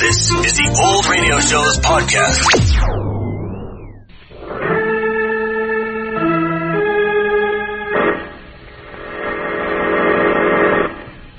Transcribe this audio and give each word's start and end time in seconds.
This 0.00 0.16
is 0.44 0.54
the 0.56 0.82
Old 0.84 1.06
Radio 1.06 1.38
Show's 1.38 1.78
podcast. 1.78 3.54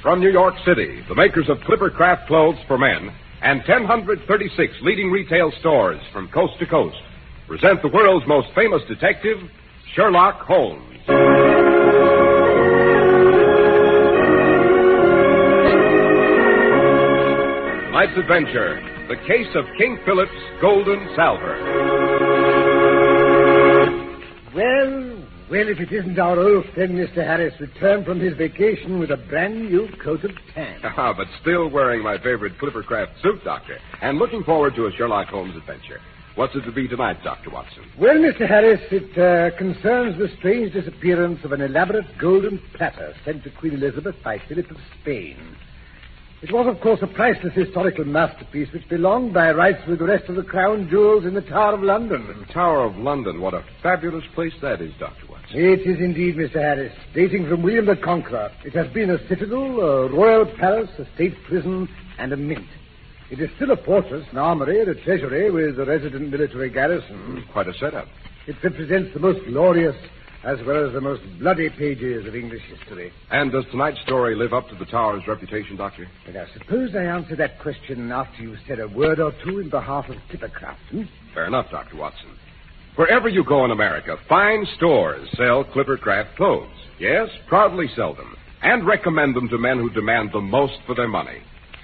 From 0.02 0.20
New 0.20 0.30
York 0.30 0.54
City, 0.64 1.04
the 1.10 1.16
makers 1.16 1.50
of 1.50 1.60
Clipper 1.62 1.90
Craft 1.90 2.28
Clothes 2.28 2.60
for 2.68 2.78
Men 2.78 3.12
and 3.42 3.60
1036 3.68 4.74
leading 4.84 5.10
retail 5.10 5.52
stores 5.60 6.00
from 6.14 6.28
coast 6.30 6.60
to 6.60 6.68
coast 6.68 6.98
present 7.48 7.82
the 7.82 7.88
world's 7.88 8.28
most 8.28 8.48
famous 8.54 8.84
detective, 8.88 9.38
Sherlock 9.96 10.42
Holmes. 10.42 11.55
Tonight's 17.96 18.20
adventure, 18.20 19.08
the 19.08 19.16
case 19.26 19.48
of 19.56 19.64
King 19.78 19.98
Philip's 20.04 20.30
Golden 20.60 21.00
Salver. 21.16 21.56
Well, 24.54 25.26
well, 25.50 25.70
if 25.70 25.80
it 25.80 25.94
isn't 25.94 26.20
our 26.20 26.38
old 26.38 26.66
friend 26.74 26.92
Mr. 26.92 27.26
Harris 27.26 27.54
returned 27.58 28.06
from 28.06 28.20
his 28.20 28.36
vacation 28.36 29.00
with 29.00 29.12
a 29.12 29.16
brand 29.16 29.72
new 29.72 29.88
coat 30.04 30.26
of 30.26 30.32
tan. 30.54 30.82
Ah, 30.84 31.14
but 31.16 31.28
still 31.40 31.70
wearing 31.70 32.04
my 32.04 32.18
favorite 32.18 32.60
Clippercraft 32.60 33.22
suit, 33.22 33.42
Doctor, 33.46 33.78
and 34.02 34.18
looking 34.18 34.44
forward 34.44 34.76
to 34.76 34.88
a 34.88 34.92
Sherlock 34.98 35.30
Holmes 35.30 35.56
adventure. 35.56 36.02
What's 36.36 36.54
it 36.54 36.66
to 36.66 36.74
be 36.74 36.90
tonight, 36.90 37.24
Dr. 37.24 37.50
Watson? 37.50 37.86
Well, 37.98 38.16
Mr. 38.16 38.46
Harris, 38.46 38.82
it 38.92 39.18
uh, 39.18 39.58
concerns 39.58 40.18
the 40.18 40.28
strange 40.40 40.74
disappearance 40.74 41.40
of 41.46 41.54
an 41.54 41.62
elaborate 41.62 42.18
golden 42.20 42.60
platter 42.76 43.16
sent 43.24 43.46
to 43.46 43.52
Queen 43.52 43.76
Elizabeth 43.76 44.16
by 44.22 44.42
Philip 44.50 44.70
of 44.70 44.78
Spain. 45.00 45.56
It 46.48 46.54
was, 46.54 46.68
of 46.68 46.80
course, 46.80 47.00
a 47.02 47.08
priceless 47.08 47.56
historical 47.56 48.06
masterpiece 48.06 48.72
which 48.72 48.88
belonged 48.88 49.34
by 49.34 49.52
rights 49.52 49.82
with 49.88 49.98
the 49.98 50.06
rest 50.06 50.30
of 50.30 50.36
the 50.36 50.44
crown 50.44 50.88
jewels 50.92 51.26
in 51.26 51.34
the 51.34 51.42
Tower 51.42 51.74
of 51.74 51.82
London. 51.82 52.28
The 52.48 52.54
Tower 52.54 52.84
of 52.84 52.98
London. 52.98 53.42
What 53.42 53.56
a 53.56 53.66
fabulous 53.82 54.24
place 54.36 54.54
that 54.62 54.80
is, 54.80 54.94
Dr. 55.00 55.26
Watson. 55.28 55.60
It 55.60 55.80
is 55.80 55.98
indeed, 55.98 56.36
Mr. 56.36 56.62
Harris, 56.62 56.94
dating 57.16 57.50
from 57.50 57.64
William 57.64 57.88
the 57.88 57.96
Conqueror. 57.96 58.52
It 58.64 58.74
has 58.74 58.86
been 58.94 59.10
a 59.10 59.28
citadel, 59.28 59.82
a 59.82 60.08
royal 60.08 60.46
palace, 60.46 60.92
a 61.00 61.08
state 61.16 61.34
prison, 61.48 61.90
and 62.20 62.32
a 62.32 62.38
mint. 62.38 62.68
It 63.32 63.40
is 63.40 63.50
still 63.56 63.72
a 63.72 63.78
fortress, 63.78 64.28
an 64.30 64.38
armory, 64.38 64.82
and 64.82 64.90
a 64.90 65.04
treasury 65.04 65.50
with 65.50 65.80
a 65.80 65.86
resident 65.86 66.30
military 66.30 66.70
garrison. 66.70 67.44
Quite 67.54 67.70
a 67.70 67.74
setup. 67.74 68.08
It 68.46 68.58
represents 68.64 69.16
the 69.16 69.20
most 69.20 69.44
glorious 69.48 69.96
as 70.46 70.60
well 70.68 70.86
as 70.86 70.94
the 70.94 71.02
most 71.02 71.24
bloody 71.40 71.70
pages 71.70 72.28
of 72.28 72.36
English 72.36 72.62
history. 72.70 73.12
And 73.32 73.52
does 73.52 73.66
tonight's 73.72 74.00
story 74.02 74.36
live 74.36 74.54
up 74.54 74.70
to 74.70 74.76
the 74.76 74.86
Tower's 74.86 75.24
reputation, 75.28 75.76
Doctor? 75.76 76.08
And 76.28 76.38
I 76.38 76.46
suppose 76.54 76.92
I 76.96 77.04
answer 77.04 77.36
that 77.38 77.60
question 77.60 78.12
after 78.12 78.44
you've 78.44 78.60
said 78.68 78.80
a 78.80 78.88
word 78.88 79.20
or 79.20 79.34
two 79.44 79.60
in 79.60 79.70
behalf 79.70 80.08
of 80.08 80.18
Clippercraft. 80.32 80.78
Hmm? 80.92 81.02
Fair 81.34 81.48
enough, 81.48 81.72
Dr. 81.72 81.98
Watson. 81.98 82.30
Wherever 82.96 83.28
you 83.28 83.44
go 83.44 83.66
in 83.66 83.72
America, 83.72 84.18
fine 84.30 84.68
stores 84.78 85.28
sell 85.36 85.66
Clippercraft 85.66 86.36
clothes. 86.36 86.70
Yes, 87.00 87.28
proudly 87.48 87.88
sell 87.96 88.14
them. 88.14 88.38
And 88.62 88.86
recommend 88.86 89.36
them 89.36 89.50
to 89.50 89.58
men 89.58 89.80
who 89.80 89.90
demand 89.90 90.30
the 90.32 90.42
most 90.42 90.76
for 90.86 90.94
their 90.94 91.08
money. 91.08 91.40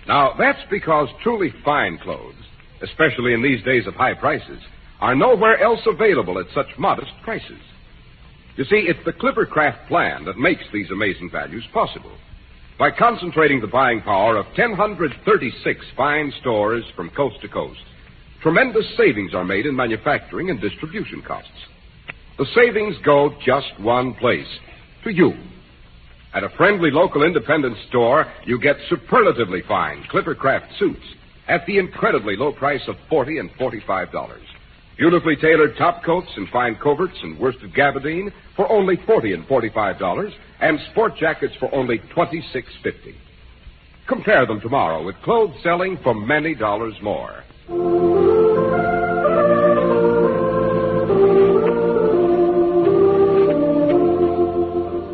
Now, 0.07 0.33
that's 0.37 0.61
because 0.69 1.09
truly 1.23 1.51
fine 1.65 1.97
clothes, 1.97 2.35
especially 2.81 3.33
in 3.33 3.41
these 3.41 3.63
days 3.63 3.87
of 3.87 3.95
high 3.95 4.13
prices, 4.13 4.61
are 4.99 5.15
nowhere 5.15 5.59
else 5.61 5.81
available 5.87 6.39
at 6.39 6.45
such 6.53 6.77
modest 6.77 7.11
prices. 7.23 7.59
You 8.57 8.66
see, 8.66 8.88
it's 8.88 9.03
the 9.05 9.13
Clippercraft 9.13 9.88
plan 9.88 10.25
that 10.25 10.38
makes 10.38 10.63
these 10.73 10.91
amazing 10.91 11.30
values 11.31 11.63
possible. 11.73 12.11
By 12.77 12.91
concentrating 12.91 13.61
the 13.61 13.67
buying 13.67 14.02
power 14.02 14.38
of 14.38 14.45
1,036 14.57 15.85
fine 15.95 16.33
stores 16.41 16.83
from 16.95 17.11
coast 17.11 17.39
to 17.41 17.47
coast, 17.47 17.79
tremendous 18.41 18.85
savings 18.97 19.33
are 19.33 19.45
made 19.45 19.66
in 19.66 19.75
manufacturing 19.75 20.49
and 20.49 20.59
distribution 20.59 21.22
costs. 21.22 21.49
The 22.38 22.47
savings 22.55 22.95
go 23.05 23.35
just 23.45 23.79
one 23.79 24.16
place 24.16 24.47
to 25.03 25.12
you. 25.12 25.33
At 26.33 26.44
a 26.44 26.50
friendly 26.57 26.91
local 26.91 27.23
independent 27.23 27.78
store, 27.89 28.25
you 28.45 28.59
get 28.59 28.78
superlatively 28.89 29.62
fine 29.68 30.03
Clippercraft 30.12 30.78
suits 30.79 31.06
at 31.47 31.66
the 31.66 31.78
incredibly 31.78 32.35
low 32.35 32.51
price 32.51 32.81
of 32.88 32.95
40 33.09 33.38
and 33.38 33.51
$45. 33.51 34.39
Beautifully 34.97 35.35
tailored 35.35 35.75
top 35.78 36.03
coats 36.03 36.29
and 36.35 36.47
fine 36.50 36.75
coverts 36.75 37.18
and 37.24 37.40
worsted 37.40 37.74
gabardine 37.74 38.31
for 38.56 38.72
only 38.72 38.97
forty 39.07 39.34
and 39.34 39.47
forty-five 39.47 39.97
dollars, 39.97 40.34
and 40.59 40.79
sport 40.91 41.18
jackets 41.18 41.53
for 41.59 41.74
only 41.74 42.00
twenty-six 42.13 42.68
fifty. 42.84 43.16
Compare 44.07 44.46
them 44.46 44.62
tomorrow 44.62 45.03
with 45.03 45.16
clothes 45.24 45.56
selling 45.63 45.97
for 46.03 46.13
many 46.13 46.53
dollars 46.53 46.94
more. 47.01 47.44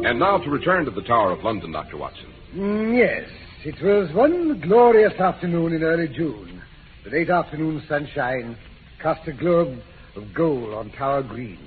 And 0.05 0.19
now 0.19 0.37
to 0.39 0.49
return 0.49 0.85
to 0.85 0.91
the 0.91 1.01
Tower 1.01 1.31
of 1.31 1.43
London, 1.43 1.71
Dr. 1.71 1.97
Watson. 1.97 2.33
Mm, 2.55 2.97
yes, 2.97 3.29
it 3.63 3.81
was 3.83 4.11
one 4.13 4.59
glorious 4.61 5.13
afternoon 5.19 5.73
in 5.73 5.83
early 5.83 6.07
June. 6.07 6.61
The 7.03 7.11
late 7.11 7.29
afternoon 7.29 7.83
sunshine 7.87 8.57
cast 9.01 9.27
a 9.27 9.33
globe 9.33 9.79
of 10.15 10.23
gold 10.33 10.73
on 10.73 10.91
Tower 10.91 11.23
Green. 11.23 11.59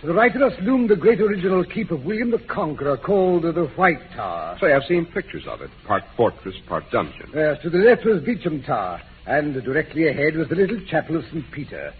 To 0.00 0.06
the 0.06 0.14
right 0.14 0.34
of 0.34 0.42
us 0.42 0.52
loomed 0.62 0.90
the 0.90 0.96
great 0.96 1.20
original 1.20 1.64
keep 1.64 1.90
of 1.90 2.04
William 2.04 2.30
the 2.30 2.38
Conqueror 2.38 2.96
called 2.96 3.42
the 3.42 3.66
White 3.74 3.98
Tower. 4.14 4.56
Say, 4.60 4.72
I've 4.72 4.84
seen 4.84 5.06
pictures 5.06 5.42
of 5.48 5.60
it. 5.60 5.70
Part 5.86 6.04
fortress, 6.16 6.54
part 6.68 6.84
dungeon. 6.92 7.30
Yes, 7.34 7.58
to 7.62 7.70
the 7.70 7.78
left 7.78 8.04
was 8.04 8.22
Beauchamp 8.22 8.64
Tower, 8.64 9.00
and 9.26 9.54
directly 9.64 10.06
ahead 10.06 10.36
was 10.36 10.48
the 10.48 10.54
little 10.54 10.80
chapel 10.88 11.16
of 11.16 11.24
St. 11.24 11.44
Peter. 11.50 11.92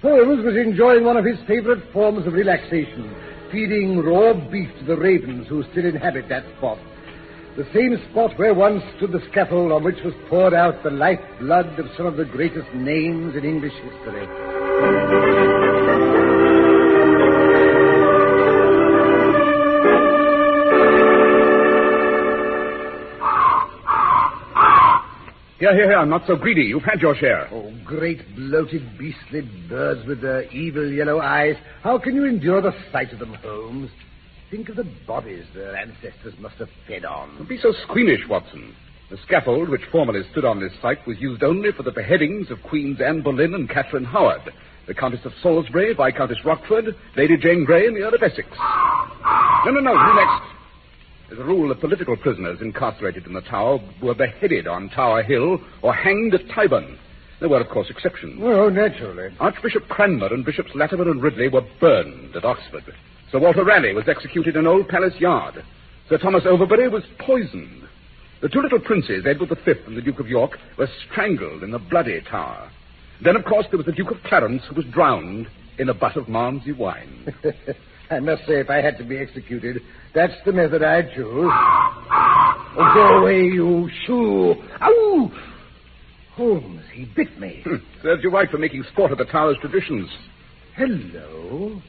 Holmes 0.00 0.44
was 0.44 0.56
enjoying 0.56 1.04
one 1.04 1.18
of 1.18 1.26
his 1.26 1.38
favorite 1.46 1.82
forms 1.92 2.26
of 2.26 2.32
relaxation, 2.32 3.14
feeding 3.52 3.98
raw 3.98 4.32
beef 4.32 4.70
to 4.78 4.84
the 4.86 4.96
ravens 4.96 5.46
who 5.48 5.62
still 5.72 5.84
inhabit 5.84 6.28
that 6.30 6.44
spot. 6.56 6.78
The 7.56 7.66
same 7.72 7.96
spot 8.10 8.38
where 8.38 8.52
once 8.52 8.82
stood 8.98 9.12
the 9.12 9.22
scaffold 9.30 9.72
on 9.72 9.82
which 9.82 9.96
was 10.04 10.12
poured 10.28 10.52
out 10.52 10.82
the 10.82 10.90
lifeblood 10.90 11.78
of 11.78 11.86
some 11.96 12.04
of 12.04 12.18
the 12.18 12.26
greatest 12.26 12.68
names 12.74 13.34
in 13.34 13.46
English 13.46 13.72
history. 13.72 14.26
Here, 25.58 25.74
here, 25.74 25.88
here. 25.88 25.98
I'm 25.98 26.10
not 26.10 26.26
so 26.26 26.36
greedy. 26.36 26.64
You've 26.64 26.82
had 26.82 27.00
your 27.00 27.16
share. 27.16 27.48
Oh, 27.50 27.72
great 27.86 28.36
bloated 28.36 28.98
beastly 28.98 29.50
birds 29.66 30.06
with 30.06 30.20
their 30.20 30.42
evil 30.52 30.92
yellow 30.92 31.20
eyes. 31.20 31.56
How 31.82 31.96
can 31.96 32.14
you 32.14 32.26
endure 32.26 32.60
the 32.60 32.74
sight 32.92 33.14
of 33.14 33.18
them, 33.18 33.32
Holmes? 33.32 33.90
Think 34.50 34.68
of 34.68 34.76
the 34.76 34.86
bodies 35.06 35.44
their 35.54 35.76
ancestors 35.76 36.34
must 36.38 36.56
have 36.56 36.68
fed 36.86 37.04
on. 37.04 37.36
Don't 37.36 37.48
be 37.48 37.58
so 37.58 37.72
squeamish, 37.82 38.28
Watson. 38.28 38.74
The 39.10 39.16
scaffold 39.18 39.68
which 39.68 39.84
formerly 39.90 40.22
stood 40.30 40.44
on 40.44 40.60
this 40.60 40.72
site 40.80 41.04
was 41.06 41.18
used 41.20 41.42
only 41.42 41.72
for 41.72 41.82
the 41.82 41.90
beheadings 41.90 42.50
of 42.50 42.62
Queens 42.62 43.00
Anne 43.00 43.22
Boleyn 43.22 43.54
and 43.54 43.68
Catherine 43.68 44.04
Howard, 44.04 44.52
the 44.86 44.94
Countess 44.94 45.24
of 45.24 45.32
Salisbury, 45.42 45.94
Viscountess 45.94 46.44
Rochford, 46.44 46.94
Lady 47.16 47.36
Jane 47.36 47.64
Grey, 47.64 47.86
and 47.86 47.96
the 47.96 48.02
Earl 48.02 48.14
of 48.14 48.22
Essex. 48.22 48.48
No, 49.64 49.72
no, 49.72 49.80
no. 49.80 49.92
You 49.92 50.14
next. 50.14 51.32
As 51.32 51.38
a 51.38 51.44
rule 51.44 51.68
the 51.68 51.74
political 51.74 52.16
prisoners 52.16 52.60
incarcerated 52.60 53.26
in 53.26 53.32
the 53.32 53.40
Tower 53.40 53.80
were 54.00 54.14
beheaded 54.14 54.68
on 54.68 54.90
Tower 54.90 55.24
Hill 55.24 55.58
or 55.82 55.92
hanged 55.92 56.34
at 56.34 56.46
Tyburn. 56.48 56.98
There 57.40 57.48
were, 57.48 57.60
of 57.60 57.68
course, 57.68 57.90
exceptions. 57.90 58.40
Oh, 58.42 58.68
naturally. 58.68 59.34
Archbishop 59.40 59.88
Cranmer 59.88 60.32
and 60.32 60.44
Bishops 60.44 60.70
Latimer 60.74 61.10
and 61.10 61.20
Ridley 61.20 61.48
were 61.48 61.66
burned 61.80 62.34
at 62.36 62.44
Oxford. 62.44 62.94
Sir 63.36 63.42
Walter 63.42 63.64
Raleigh 63.64 63.92
was 63.92 64.08
executed 64.08 64.56
in 64.56 64.66
Old 64.66 64.88
Palace 64.88 65.12
Yard. 65.18 65.62
Sir 66.08 66.16
Thomas 66.16 66.44
Overbury 66.46 66.88
was 66.88 67.02
poisoned. 67.18 67.82
The 68.40 68.48
two 68.48 68.62
little 68.62 68.80
princes, 68.80 69.26
Edward 69.28 69.50
V 69.50 69.72
and 69.86 69.94
the 69.94 70.00
Duke 70.00 70.20
of 70.20 70.26
York, 70.26 70.52
were 70.78 70.88
strangled 71.04 71.62
in 71.62 71.70
the 71.70 71.78
Bloody 71.78 72.22
Tower. 72.22 72.70
Then, 73.22 73.36
of 73.36 73.44
course, 73.44 73.66
there 73.70 73.76
was 73.76 73.84
the 73.84 73.92
Duke 73.92 74.10
of 74.10 74.22
Clarence, 74.24 74.62
who 74.66 74.74
was 74.74 74.86
drowned 74.86 75.48
in 75.78 75.90
a 75.90 75.92
butt 75.92 76.16
of 76.16 76.28
Malmsey 76.28 76.74
wine. 76.74 77.34
I 78.10 78.20
must 78.20 78.46
say, 78.46 78.58
if 78.58 78.70
I 78.70 78.80
had 78.80 78.96
to 78.96 79.04
be 79.04 79.18
executed, 79.18 79.82
that's 80.14 80.32
the 80.46 80.52
method 80.52 80.82
I'd 80.82 81.12
choose. 81.14 81.52
Oh, 81.52 82.74
go 82.94 83.18
away, 83.18 83.40
you 83.40 83.90
shoo. 84.06 84.54
Ow! 84.80 85.30
Holmes, 86.36 86.84
he 86.90 87.04
bit 87.04 87.38
me. 87.38 87.60
Hmm. 87.66 87.76
Serves 88.02 88.24
you 88.24 88.30
right 88.30 88.50
for 88.50 88.56
making 88.56 88.82
sport 88.94 89.12
of 89.12 89.18
the 89.18 89.26
Tower's 89.26 89.58
traditions. 89.60 90.08
Hello. 90.74 91.82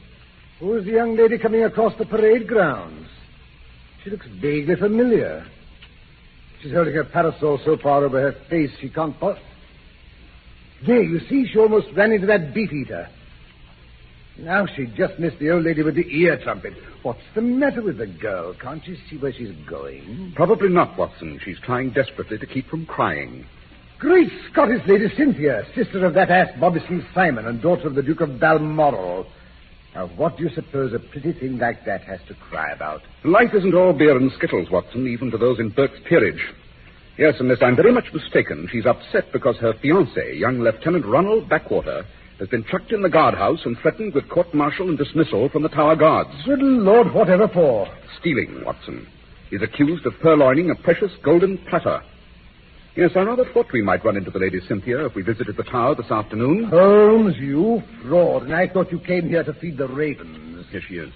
Who's 0.60 0.84
the 0.84 0.92
young 0.92 1.16
lady 1.16 1.38
coming 1.38 1.62
across 1.62 1.96
the 1.98 2.06
parade 2.06 2.48
grounds? 2.48 3.08
She 4.02 4.10
looks 4.10 4.26
vaguely 4.40 4.74
familiar. 4.76 5.46
She's 6.60 6.72
holding 6.72 6.94
her 6.94 7.04
parasol 7.04 7.60
so 7.64 7.76
far 7.76 8.04
over 8.04 8.20
her 8.20 8.32
face 8.50 8.70
she 8.80 8.88
can't 8.88 9.18
pos- 9.20 9.38
There, 10.84 11.02
you 11.02 11.20
see, 11.28 11.46
she 11.46 11.58
almost 11.58 11.88
ran 11.94 12.12
into 12.12 12.26
that 12.26 12.52
beef 12.54 12.72
eater. 12.72 13.08
Now 14.38 14.66
she 14.66 14.86
just 14.96 15.18
missed 15.18 15.38
the 15.38 15.50
old 15.50 15.64
lady 15.64 15.82
with 15.82 15.96
the 15.96 16.06
ear 16.08 16.40
trumpet. 16.42 16.72
What's 17.02 17.22
the 17.34 17.40
matter 17.42 17.82
with 17.82 17.98
the 17.98 18.06
girl? 18.06 18.54
Can't 18.54 18.86
you 18.86 18.96
see 19.08 19.16
where 19.16 19.32
she's 19.32 19.54
going? 19.68 20.32
Probably 20.34 20.68
not, 20.68 20.96
Watson. 20.96 21.40
She's 21.44 21.58
trying 21.60 21.90
desperately 21.90 22.38
to 22.38 22.46
keep 22.46 22.68
from 22.68 22.86
crying. 22.86 23.46
Great 23.98 24.30
Scottish 24.52 24.86
Lady 24.86 25.08
Cynthia, 25.16 25.64
sister 25.74 26.04
of 26.04 26.14
that 26.14 26.30
ass 26.30 26.48
Bobby 26.60 26.80
St. 26.80 27.02
Simon 27.14 27.46
and 27.46 27.60
daughter 27.60 27.88
of 27.88 27.96
the 27.96 28.02
Duke 28.02 28.20
of 28.20 28.38
Balmoral. 28.38 29.26
Now, 29.94 30.08
what 30.08 30.36
do 30.36 30.44
you 30.44 30.50
suppose 30.54 30.92
a 30.92 30.98
pretty 30.98 31.32
thing 31.32 31.58
like 31.58 31.84
that 31.86 32.02
has 32.02 32.20
to 32.28 32.34
cry 32.34 32.72
about? 32.72 33.02
Life 33.24 33.54
isn't 33.54 33.74
all 33.74 33.92
beer 33.92 34.16
and 34.16 34.30
skittles, 34.36 34.70
Watson, 34.70 35.08
even 35.08 35.30
to 35.30 35.38
those 35.38 35.58
in 35.58 35.70
Burke's 35.70 35.98
peerage. 36.08 36.40
Yes, 37.16 37.34
unless 37.40 37.58
I'm 37.62 37.74
very 37.74 37.92
much 37.92 38.12
mistaken, 38.12 38.68
she's 38.70 38.86
upset 38.86 39.32
because 39.32 39.56
her 39.56 39.72
fiancé, 39.72 40.38
young 40.38 40.60
Lieutenant 40.60 41.04
Ronald 41.04 41.48
Backwater, 41.48 42.04
has 42.38 42.48
been 42.48 42.64
chucked 42.70 42.92
in 42.92 43.02
the 43.02 43.08
guardhouse 43.08 43.64
and 43.64 43.76
threatened 43.78 44.14
with 44.14 44.28
court-martial 44.28 44.88
and 44.88 44.96
dismissal 44.96 45.48
from 45.48 45.62
the 45.62 45.68
Tower 45.68 45.96
Guards. 45.96 46.30
Good 46.44 46.62
Lord, 46.62 47.12
whatever 47.12 47.48
for? 47.48 47.88
Stealing, 48.20 48.62
Watson. 48.64 49.08
He's 49.50 49.62
accused 49.62 50.06
of 50.06 50.12
purloining 50.22 50.70
a 50.70 50.80
precious 50.82 51.10
golden 51.24 51.58
platter. 51.68 52.02
Yes, 52.98 53.12
I 53.14 53.20
rather 53.20 53.44
thought 53.54 53.66
we 53.72 53.80
might 53.80 54.04
run 54.04 54.16
into 54.16 54.32
the 54.32 54.40
Lady 54.40 54.58
Cynthia 54.66 55.06
if 55.06 55.14
we 55.14 55.22
visited 55.22 55.56
the 55.56 55.62
tower 55.62 55.94
this 55.94 56.10
afternoon. 56.10 56.64
Holmes, 56.64 57.36
you 57.38 57.80
fraud. 58.02 58.42
And 58.42 58.52
I 58.52 58.66
thought 58.66 58.90
you 58.90 58.98
came 58.98 59.28
here 59.28 59.44
to 59.44 59.52
feed 59.54 59.78
the 59.78 59.86
ravens. 59.86 60.66
Here 60.72 60.80
she 60.86 60.94
is. 60.96 61.12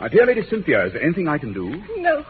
My 0.00 0.08
dear 0.08 0.24
Lady 0.24 0.40
Cynthia, 0.48 0.86
is 0.86 0.94
there 0.94 1.02
anything 1.02 1.28
I 1.28 1.36
can 1.36 1.52
do? 1.52 1.68
No, 1.98 2.24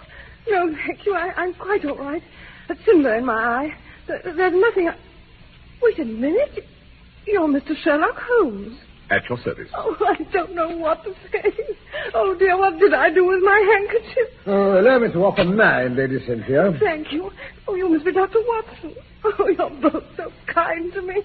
no, 0.49 0.75
thank 0.85 1.07
you. 1.07 1.15
I, 1.15 1.33
I'm 1.37 1.55
quite 1.55 1.85
all 1.85 1.97
right. 1.97 2.23
A 2.71 2.75
cinder 2.85 3.15
in 3.15 3.25
my 3.25 3.35
eye. 3.35 3.75
There- 4.09 4.21
There's 4.25 4.53
nothing. 4.61 4.89
I... 4.89 4.97
Wait 5.81 6.01
a 6.01 6.05
minute. 6.05 6.65
You're 7.27 7.47
Mr. 7.47 7.77
Sherlock 7.81 8.17
Holmes. 8.19 8.77
At 9.11 9.29
your 9.29 9.39
service. 9.39 9.69
Oh, 9.77 9.97
I 10.01 10.23
don't 10.33 10.55
know 10.55 10.69
what 10.77 11.03
to 11.05 11.13
say. 11.33 11.53
Oh, 12.15 12.35
dear, 12.39 12.57
what 12.57 12.79
did 12.79 12.95
I 12.95 13.11
do 13.11 13.27
with 13.27 13.43
my 13.43 13.59
handkerchief? 13.77 14.29
Oh, 14.47 14.81
allow 14.81 14.99
me 15.01 15.13
to 15.13 15.19
offer 15.25 15.45
mine, 15.45 15.97
Lady 15.97 16.25
Cynthia. 16.27 16.73
Thank 16.81 17.13
you. 17.13 17.31
Oh, 17.67 17.75
you 17.75 17.89
must 17.89 18.05
be 18.05 18.13
Dr. 18.13 18.39
Watson. 18.47 18.95
Oh, 19.25 19.49
you're 19.49 19.91
both 19.91 20.05
so 20.17 20.33
kind 20.47 20.93
to 20.95 21.03
me. 21.03 21.23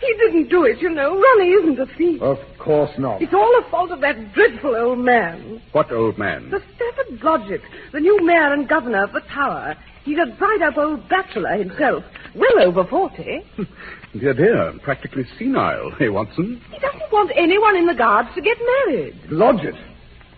He 0.00 0.14
didn't 0.18 0.48
do 0.48 0.64
it, 0.64 0.78
you 0.80 0.90
know. 0.90 1.10
Ronnie 1.20 1.50
isn't 1.50 1.78
a 1.78 1.86
thief. 1.96 2.20
Of 2.20 2.38
course 2.58 2.90
not. 2.98 3.22
It's 3.22 3.32
all 3.32 3.62
the 3.62 3.70
fault 3.70 3.90
of 3.92 4.00
that 4.00 4.32
dreadful 4.34 4.74
old 4.74 4.98
man. 4.98 5.62
What 5.72 5.92
old 5.92 6.18
man? 6.18 6.50
The 6.50 6.60
Stafford 6.74 7.20
Blodgett, 7.20 7.60
the 7.92 8.00
new 8.00 8.20
mayor 8.24 8.52
and 8.54 8.68
governor 8.68 9.04
of 9.04 9.12
the 9.12 9.20
tower. 9.32 9.76
He's 10.04 10.18
a 10.18 10.26
dried-up 10.36 10.76
old 10.78 11.08
bachelor 11.08 11.56
himself, 11.56 12.02
well 12.34 12.62
over 12.66 12.84
forty. 12.84 13.44
Dear, 14.16 14.32
dear, 14.32 14.72
practically 14.82 15.24
senile, 15.38 15.92
eh, 16.00 16.08
Watson? 16.08 16.60
He 16.72 16.78
doesn't 16.78 17.12
want 17.12 17.30
anyone 17.36 17.76
in 17.76 17.86
the 17.86 17.94
guards 17.94 18.30
to 18.34 18.40
get 18.40 18.56
married. 18.86 19.14
Blodgett. 19.28 19.76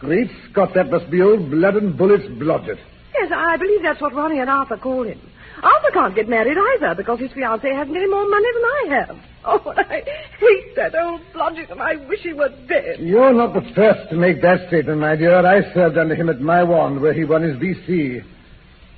Great 0.00 0.30
Scott, 0.50 0.70
that 0.74 0.90
must 0.90 1.08
be 1.10 1.22
old 1.22 1.50
blood 1.50 1.76
and 1.76 1.96
bullets 1.96 2.24
Blodgett. 2.24 2.78
Yes, 3.14 3.30
I 3.34 3.56
believe 3.56 3.82
that's 3.82 4.00
what 4.00 4.14
Ronnie 4.14 4.40
and 4.40 4.50
Arthur 4.50 4.76
call 4.76 5.04
him. 5.04 5.20
Arthur 5.62 5.90
can't 5.92 6.14
get 6.14 6.28
married 6.28 6.56
either 6.56 6.94
because 6.94 7.20
his 7.20 7.30
fiancée 7.32 7.74
hasn't 7.74 7.96
any 7.96 8.08
more 8.08 8.28
money 8.28 8.48
than 8.54 8.64
I 8.64 9.06
have. 9.06 9.16
Oh, 9.44 9.72
I 9.76 10.02
hate 10.38 10.76
that 10.76 10.94
old 10.94 11.20
Blodgett 11.34 11.70
and 11.70 11.80
I 11.80 11.96
wish 12.08 12.20
he 12.20 12.32
were 12.32 12.50
dead. 12.68 12.98
You're 12.98 13.32
not 13.32 13.54
the 13.54 13.62
first 13.74 14.10
to 14.10 14.16
make 14.16 14.42
that 14.42 14.68
statement, 14.68 15.00
my 15.00 15.16
dear. 15.16 15.46
I 15.46 15.72
served 15.74 15.96
under 15.96 16.14
him 16.14 16.28
at 16.28 16.40
Maiwand 16.40 17.00
where 17.00 17.12
he 17.12 17.24
won 17.24 17.42
his 17.42 17.56
VC. 17.56 18.22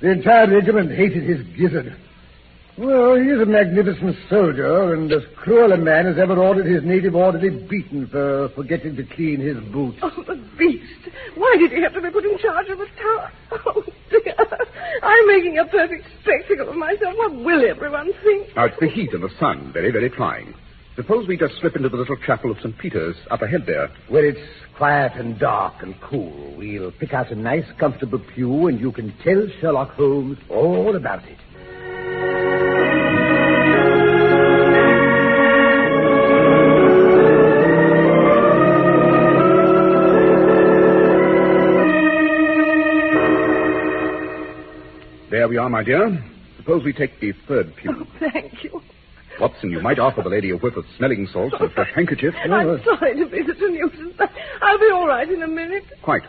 The 0.01 0.11
entire 0.11 0.49
regiment 0.49 0.91
hated 0.91 1.23
his 1.23 1.45
gizzard. 1.57 1.95
Well, 2.75 3.15
he 3.15 3.29
is 3.29 3.39
a 3.39 3.45
magnificent 3.45 4.15
soldier 4.29 4.95
and 4.95 5.11
as 5.11 5.21
cruel 5.35 5.71
a 5.73 5.77
man 5.77 6.07
as 6.07 6.17
ever 6.17 6.35
ordered 6.37 6.65
his 6.65 6.83
native 6.83 7.13
orderly 7.13 7.51
beaten 7.51 8.07
for 8.07 8.49
forgetting 8.55 8.95
to 8.95 9.03
clean 9.03 9.41
his 9.41 9.57
boots. 9.71 9.99
Oh, 10.01 10.23
the 10.25 10.41
beast. 10.57 10.83
Why 11.35 11.55
did 11.59 11.71
he 11.71 11.81
have 11.83 11.93
to 11.93 12.01
be 12.01 12.09
put 12.09 12.25
in 12.25 12.37
charge 12.39 12.69
of 12.69 12.79
the 12.79 12.87
tower? 12.99 13.31
Oh, 13.51 13.83
dear. 14.09 14.35
I'm 15.03 15.27
making 15.27 15.59
a 15.59 15.65
perfect 15.65 16.05
spectacle 16.21 16.69
of 16.69 16.75
myself. 16.75 17.15
What 17.15 17.35
will 17.35 17.63
everyone 17.69 18.11
think? 18.23 18.55
Now, 18.55 18.65
it's 18.65 18.79
the 18.79 18.89
heat 18.89 19.13
and 19.13 19.23
the 19.23 19.29
sun, 19.39 19.71
very, 19.71 19.91
very 19.91 20.09
trying. 20.09 20.55
Suppose 20.95 21.27
we 21.27 21.37
just 21.37 21.59
slip 21.59 21.75
into 21.75 21.89
the 21.89 21.97
little 21.97 22.17
chapel 22.25 22.49
of 22.51 22.57
St. 22.57 22.75
Peter's 22.79 23.15
up 23.29 23.43
ahead 23.43 23.65
there. 23.67 23.89
Where 24.09 24.25
it's 24.25 24.39
quiet 24.75 25.13
and 25.15 25.37
dark 25.37 25.75
and 25.81 25.93
cool. 26.01 26.55
We'll 26.57 26.91
pick 26.91 27.13
out 27.13 27.31
a 27.31 27.35
nice, 27.35 27.65
comfortable 27.79 28.19
pew 28.33 28.67
and 28.67 28.79
you 28.79 28.91
can 28.91 29.13
tell 29.23 29.47
Sherlock 29.59 29.91
Holmes 29.91 30.39
all 30.49 30.95
about 30.95 31.23
it. 31.25 31.37
There 45.43 45.49
we 45.49 45.57
are, 45.57 45.69
my 45.69 45.83
dear. 45.83 46.23
Suppose 46.55 46.85
we 46.85 46.93
take 46.93 47.19
the 47.19 47.33
third 47.49 47.75
pew. 47.81 47.93
Oh, 47.93 48.07
thank 48.17 48.63
you. 48.63 48.81
Watson, 49.41 49.71
you 49.71 49.81
might 49.81 49.99
offer 49.99 50.21
the 50.21 50.29
lady 50.29 50.51
a 50.51 50.55
whiff 50.55 50.77
of 50.77 50.85
smelling 50.95 51.27
salts 51.33 51.53
and 51.59 51.69
a 51.69 51.73
fresh 51.73 51.89
handkerchief. 51.93 52.33
I'm 52.45 52.69
uh, 52.69 52.77
sorry 52.85 53.19
to 53.19 53.25
be 53.25 53.41
such 53.45 53.57
a 53.59 53.69
nuisance, 53.69 54.13
but 54.17 54.29
I'll 54.61 54.79
be 54.79 54.89
all 54.93 55.05
right 55.05 55.29
in 55.29 55.43
a 55.43 55.47
minute. 55.49 55.83
Quite. 56.01 56.21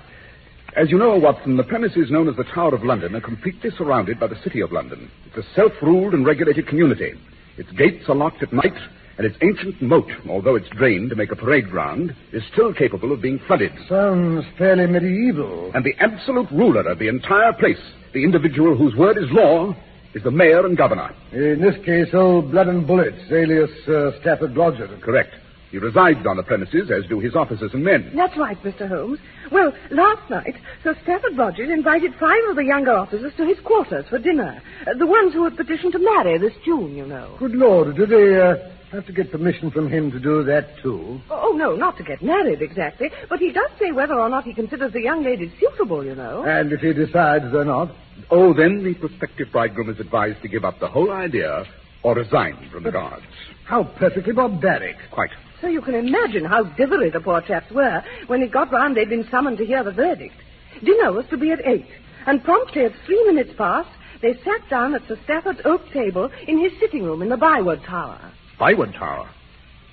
As 0.77 0.91
you 0.91 0.99
know, 0.99 1.17
Watson, 1.17 1.57
the 1.57 1.63
premises 1.63 2.11
known 2.11 2.29
as 2.29 2.35
the 2.35 2.43
Tower 2.43 2.75
of 2.75 2.83
London 2.83 3.15
are 3.15 3.21
completely 3.21 3.71
surrounded 3.79 4.19
by 4.19 4.27
the 4.27 4.43
City 4.43 4.61
of 4.61 4.73
London. 4.73 5.09
It's 5.27 5.47
a 5.47 5.55
self-ruled 5.55 6.13
and 6.13 6.27
regulated 6.27 6.67
community. 6.67 7.13
Its 7.57 7.71
gates 7.71 8.09
are 8.09 8.17
locked 8.17 8.43
at 8.43 8.53
night, 8.53 8.75
and 9.17 9.27
its 9.27 9.37
ancient 9.43 9.81
moat, 9.81 10.11
although 10.29 10.57
it's 10.57 10.69
drained 10.71 11.11
to 11.11 11.17
make 11.17 11.31
a 11.31 11.37
parade 11.37 11.71
ground, 11.71 12.15
is 12.33 12.43
still 12.53 12.73
capable 12.73 13.13
of 13.13 13.23
being 13.23 13.39
flooded. 13.47 13.73
Sounds 13.89 14.45
fairly 14.59 14.87
medieval. 14.87 15.71
And 15.75 15.85
the 15.85 15.95
absolute 16.01 16.51
ruler 16.51 16.89
of 16.89 16.99
the 16.99 17.09
entire 17.09 17.53
place, 17.53 17.81
the 18.13 18.25
individual 18.25 18.77
whose 18.77 18.95
word 18.95 19.19
is 19.19 19.31
law, 19.31 19.75
is 20.15 20.23
the 20.23 20.31
mayor 20.31 20.65
and 20.65 20.77
governor. 20.77 21.15
In 21.33 21.61
this 21.61 21.77
case, 21.85 22.09
old 22.15 22.51
Blood 22.51 22.69
and 22.69 22.87
Bullets, 22.87 23.31
alias 23.31 23.71
uh, 23.89 24.19
Stafford 24.21 24.55
Blodgett. 24.55 25.01
Correct. 25.01 25.35
He 25.75 25.79
resides 25.79 26.25
on 26.25 26.37
the 26.37 26.45
premises, 26.45 26.89
as 26.89 27.05
do 27.09 27.19
his 27.19 27.35
officers 27.35 27.73
and 27.75 27.83
men. 27.83 28.13
That's 28.15 28.37
right, 28.39 28.57
Mr. 28.63 28.89
Holmes. 28.89 29.19
Well, 29.51 29.73
last 29.91 30.31
night, 30.31 30.55
Sir 30.85 30.97
Stafford 31.03 31.37
Rogers 31.37 31.69
invited 31.69 32.13
five 32.21 32.45
of 32.49 32.55
the 32.55 32.65
younger 32.65 32.93
officers 32.93 33.33
to 33.39 33.45
his 33.45 33.59
quarters 33.65 34.05
for 34.09 34.21
dinner. 34.21 34.63
Uh, 34.87 34.95
the 34.97 35.07
ones 35.07 35.33
who 35.33 35.43
had 35.43 35.57
petitioned 35.57 35.91
to 35.95 35.99
marry 35.99 36.39
this 36.39 36.53
June, 36.65 36.95
you 36.95 37.05
know. 37.05 37.35
Good 37.41 37.57
Lord, 37.57 37.97
did 37.97 38.09
they 38.09 38.41
uh, 38.41 38.55
have 38.95 39.07
to 39.07 39.13
get 39.13 39.31
permission 39.31 39.71
from 39.71 39.91
him 39.91 40.11
to 40.13 40.21
do 40.21 40.43
that, 40.45 40.79
too? 40.83 41.21
Oh, 41.31 41.51
oh, 41.51 41.57
no, 41.57 41.75
not 41.77 41.97
to 41.99 42.03
get 42.03 42.23
married 42.23 42.63
exactly, 42.63 43.11
but 43.29 43.39
he 43.39 43.53
does 43.53 43.71
say 43.79 43.93
whether 43.93 44.15
or 44.15 44.29
not 44.29 44.45
he 44.45 44.55
considers 44.55 44.93
the 44.93 45.03
young 45.03 45.25
lady 45.25 45.53
suitable, 45.61 46.05
you 46.05 46.15
know. 46.15 46.45
And 46.45 46.73
if 46.73 46.81
he 46.81 46.93
decides 46.93 47.51
they're 47.53 47.65
not? 47.65 47.91
Oh, 48.31 48.53
then 48.55 48.83
the 48.85 48.95
prospective 48.95 49.51
bridegroom 49.53 49.91
is 49.91 50.01
advised 50.01 50.43
to 50.43 50.49
give 50.49 50.65
up 50.65 50.79
the 50.81 50.89
whole 50.89 51.11
idea 51.11 51.65
or 52.03 52.15
resign 52.15 52.69
from 52.71 52.85
the 52.85 52.93
guards. 52.93 53.27
How 53.65 53.85
perfectly 53.85 54.33
barbaric. 54.33 54.97
Quite. 55.11 55.31
So 55.61 55.69
you 55.69 55.81
can 55.81 55.95
imagine 55.95 56.45
how 56.45 56.65
dithery 56.65 57.13
the 57.13 57.21
poor 57.21 57.41
chaps 57.41 57.71
were 57.71 58.03
when 58.27 58.43
it 58.43 58.53
got 58.53 58.71
round 58.71 58.97
they'd 58.97 59.09
been 59.09 59.29
summoned 59.31 59.59
to 59.59 59.67
hear 59.67 59.83
the 59.83 59.93
verdict. 59.93 60.35
Dinner 60.85 61.13
was 61.13 61.27
to 61.31 61.37
be 61.37 61.51
at 61.51 61.67
eight, 61.67 61.89
and 62.27 62.45
promptly 62.45 62.85
at 62.85 62.93
three 63.07 63.25
minutes 63.25 63.53
past, 63.57 63.89
they 64.21 64.35
sat 64.45 64.69
down 64.69 64.95
at 64.95 65.07
Sir 65.09 65.19
Stafford's 65.25 65.61
oak 65.65 65.83
table 65.93 66.31
in 66.47 66.59
his 66.59 66.73
sitting 66.79 67.03
room 67.03 67.23
in 67.23 67.29
the 67.29 67.37
Byward 67.37 67.83
Tower. 67.85 68.21
Byward 68.59 68.95
Tower. 68.95 69.29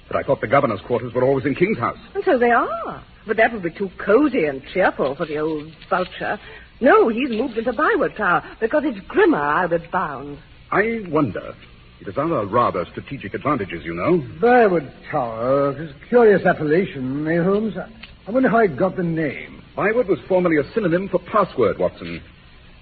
But 0.07 0.17
I 0.17 0.23
thought 0.23 0.41
the 0.41 0.47
governor's 0.47 0.81
quarters 0.81 1.13
were 1.13 1.23
always 1.23 1.45
in 1.45 1.55
King's 1.55 1.77
House. 1.77 1.97
And 2.15 2.23
so 2.23 2.37
they 2.37 2.51
are. 2.51 3.03
But 3.25 3.37
that 3.37 3.53
would 3.53 3.63
be 3.63 3.71
too 3.71 3.89
cozy 3.97 4.45
and 4.45 4.61
cheerful 4.73 5.15
for 5.15 5.25
the 5.25 5.37
old 5.37 5.71
vulture. 5.89 6.39
No, 6.79 7.07
he's 7.09 7.29
moved 7.29 7.57
into 7.57 7.71
Byward 7.73 8.15
Tower 8.17 8.43
because 8.59 8.83
it's 8.85 8.99
grimmer, 9.07 9.37
I'll 9.37 9.69
be 9.69 9.77
bound. 9.91 10.39
I 10.71 11.01
wonder. 11.07 11.53
It 11.99 12.07
has 12.07 12.17
other 12.17 12.45
rather 12.45 12.85
strategic 12.89 13.35
advantages, 13.35 13.85
you 13.85 13.93
know. 13.93 14.17
Byward 14.41 14.91
Tower. 15.11 15.79
It's 15.79 15.93
a 15.93 16.07
curious 16.09 16.43
appellation, 16.45 17.27
eh, 17.27 17.43
Holmes? 17.43 17.75
I 17.77 18.31
wonder 18.31 18.49
how 18.49 18.61
he 18.61 18.67
got 18.67 18.95
the 18.95 19.03
name. 19.03 19.61
Byward 19.75 20.07
was 20.07 20.19
formerly 20.27 20.57
a 20.57 20.73
synonym 20.73 21.09
for 21.09 21.19
password, 21.19 21.77
Watson. 21.77 22.21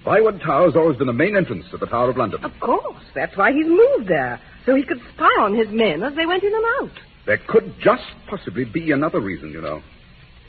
Byward 0.04 0.40
Tower 0.40 0.66
has 0.66 0.76
always 0.76 0.96
been 0.96 1.06
the 1.06 1.12
main 1.12 1.36
entrance 1.36 1.66
to 1.70 1.76
the 1.76 1.86
Tower 1.86 2.08
of 2.08 2.16
London. 2.16 2.42
Of 2.42 2.58
course, 2.60 3.04
that's 3.14 3.36
why 3.36 3.52
he's 3.52 3.66
moved 3.66 4.08
there, 4.08 4.40
so 4.70 4.76
he 4.76 4.84
could 4.84 5.00
spy 5.14 5.34
on 5.40 5.56
his 5.56 5.66
men 5.70 6.00
as 6.04 6.14
they 6.14 6.26
went 6.26 6.44
in 6.44 6.54
and 6.54 6.64
out. 6.80 6.96
There 7.26 7.40
could 7.48 7.74
just 7.82 8.04
possibly 8.28 8.64
be 8.64 8.92
another 8.92 9.20
reason, 9.20 9.50
you 9.50 9.60
know. 9.60 9.82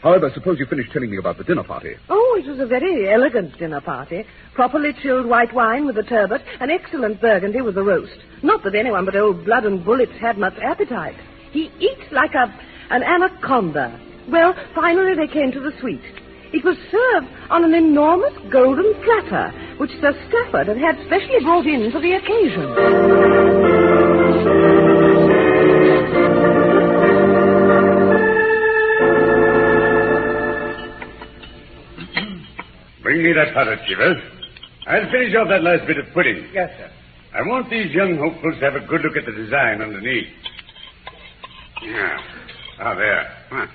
However, 0.03 0.29
suppose 0.31 0.59
you 0.59 0.67
finish 0.67 0.85
telling 0.93 1.09
me 1.09 1.17
about 1.17 1.39
the 1.39 1.43
dinner 1.43 1.63
party. 1.63 1.95
Oh, 2.07 2.39
it 2.39 2.47
was 2.47 2.59
a 2.59 2.67
very 2.67 3.11
elegant 3.11 3.57
dinner 3.57 3.81
party. 3.81 4.25
Properly 4.53 4.91
chilled 5.01 5.25
white 5.25 5.55
wine 5.55 5.87
with 5.87 5.95
the 5.95 6.03
turbot, 6.03 6.43
and 6.59 6.69
excellent 6.69 7.19
burgundy 7.19 7.61
with 7.61 7.73
the 7.73 7.83
roast. 7.83 8.17
Not 8.43 8.63
that 8.63 8.75
anyone 8.75 9.05
but 9.05 9.15
old 9.15 9.43
Blood 9.43 9.65
and 9.65 9.83
Bullets 9.83 10.13
had 10.21 10.37
much 10.37 10.53
appetite. 10.61 11.17
He 11.51 11.71
eats 11.79 12.11
like 12.11 12.35
a 12.35 12.53
an 12.91 13.01
anaconda. 13.01 13.99
Well, 14.29 14.53
finally 14.75 15.15
they 15.15 15.33
came 15.33 15.51
to 15.51 15.59
the 15.59 15.71
sweet. 15.79 16.03
It 16.53 16.63
was 16.63 16.77
served 16.91 17.27
on 17.49 17.63
an 17.63 17.73
enormous 17.73 18.33
golden 18.51 18.93
platter, 19.01 19.51
which 19.77 19.91
Sir 19.99 20.13
Stafford 20.27 20.67
had 20.67 20.77
had 20.77 21.05
specially 21.07 21.39
brought 21.41 21.65
in 21.65 21.91
for 21.91 22.01
the 22.01 22.13
occasion. 22.13 23.80
Bring 33.03 33.23
me 33.23 33.33
that 33.33 33.53
parrot, 33.53 33.79
Chivers. 33.87 34.17
I'll 34.87 35.09
finish 35.11 35.35
off 35.35 35.47
that 35.49 35.63
last 35.63 35.85
bit 35.87 35.97
of 35.97 36.05
pudding. 36.13 36.47
Yes, 36.53 36.69
sir. 36.77 36.89
I 37.33 37.41
want 37.47 37.69
these 37.69 37.91
young 37.91 38.17
hopefuls 38.17 38.55
to 38.59 38.65
have 38.71 38.75
a 38.75 38.85
good 38.87 39.01
look 39.01 39.15
at 39.15 39.25
the 39.25 39.31
design 39.31 39.81
underneath. 39.81 40.27
Yeah. 41.83 42.17
Ah, 42.79 42.95
there. 42.95 43.37
Huh. 43.49 43.67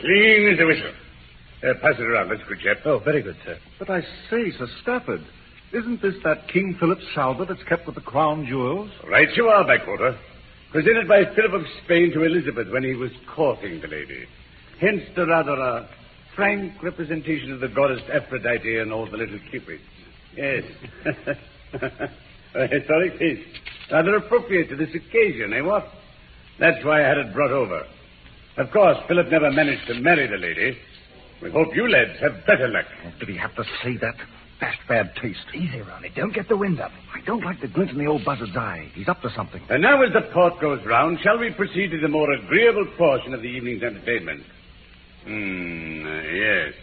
Clean 0.00 0.52
as 0.54 0.60
a 0.60 0.66
whistle. 0.66 0.92
Uh, 1.62 1.74
pass 1.82 1.94
it 1.98 2.02
around. 2.02 2.28
That's 2.30 2.42
good, 2.48 2.58
chap. 2.60 2.78
Oh, 2.84 2.98
very 2.98 3.22
good, 3.22 3.36
sir. 3.44 3.58
But 3.78 3.90
I 3.90 4.00
say, 4.30 4.50
Sir 4.56 4.66
Stafford, 4.82 5.24
isn't 5.72 6.02
this 6.02 6.14
that 6.24 6.48
King 6.48 6.76
Philip 6.78 6.98
salver 7.14 7.44
that's 7.44 7.62
kept 7.64 7.86
with 7.86 7.94
the 7.94 8.00
crown 8.00 8.46
jewels? 8.46 8.90
Right 9.08 9.28
you 9.36 9.46
are, 9.46 9.64
Backwater. 9.64 10.18
Presented 10.72 11.08
by 11.08 11.24
Philip 11.34 11.52
of 11.52 11.62
Spain 11.84 12.12
to 12.12 12.24
Elizabeth 12.24 12.70
when 12.70 12.84
he 12.84 12.94
was 12.94 13.10
courting 13.34 13.80
the 13.80 13.88
lady. 13.88 14.24
Hence 14.80 15.02
the 15.14 15.26
rather 15.26 15.60
uh, 15.60 15.86
frank 16.34 16.82
representation 16.82 17.52
of 17.52 17.60
the 17.60 17.68
goddess 17.68 18.00
Aphrodite 18.12 18.78
and 18.78 18.92
all 18.92 19.08
the 19.08 19.16
little 19.16 19.38
cupids. 19.50 19.82
Yes. 20.36 20.64
a 22.54 22.66
historic 22.66 23.18
piece. 23.18 23.44
Rather 23.90 24.16
appropriate 24.16 24.68
to 24.68 24.76
this 24.76 24.94
occasion, 24.94 25.52
eh, 25.52 25.60
what? 25.60 25.86
That's 26.58 26.84
why 26.84 27.04
I 27.04 27.08
had 27.08 27.18
it 27.18 27.32
brought 27.32 27.52
over. 27.52 27.84
Of 28.56 28.70
course, 28.70 28.96
Philip 29.08 29.28
never 29.28 29.50
managed 29.50 29.86
to 29.88 29.94
marry 29.94 30.26
the 30.26 30.36
lady. 30.36 30.76
We 31.42 31.50
hope 31.50 31.74
you 31.74 31.88
lads 31.88 32.18
have 32.20 32.44
better 32.46 32.68
luck. 32.68 32.86
Did 33.18 33.28
he 33.28 33.36
have 33.36 33.54
to 33.56 33.64
say 33.82 33.96
that? 33.98 34.14
That's 34.60 34.76
bad 34.88 35.14
taste. 35.16 35.46
Easy, 35.54 35.80
Ronnie. 35.80 36.10
Don't 36.14 36.34
get 36.34 36.48
the 36.48 36.56
wind 36.56 36.80
up. 36.80 36.90
I 37.14 37.20
don't 37.24 37.42
like 37.44 37.60
the 37.60 37.68
glint 37.68 37.90
in 37.90 37.98
the 37.98 38.06
old 38.06 38.24
buzzard's 38.24 38.56
eye. 38.56 38.90
He's 38.94 39.08
up 39.08 39.22
to 39.22 39.30
something. 39.34 39.62
And 39.70 39.82
now, 39.82 40.02
as 40.02 40.12
the 40.12 40.20
port 40.32 40.60
goes 40.60 40.84
round, 40.84 41.18
shall 41.22 41.38
we 41.38 41.50
proceed 41.50 41.90
to 41.92 42.00
the 42.00 42.08
more 42.08 42.30
agreeable 42.32 42.86
portion 42.98 43.32
of 43.32 43.40
the 43.40 43.48
evening's 43.48 43.82
entertainment? 43.82 44.42
Hmm, 45.24 46.04
yes. 46.04 46.74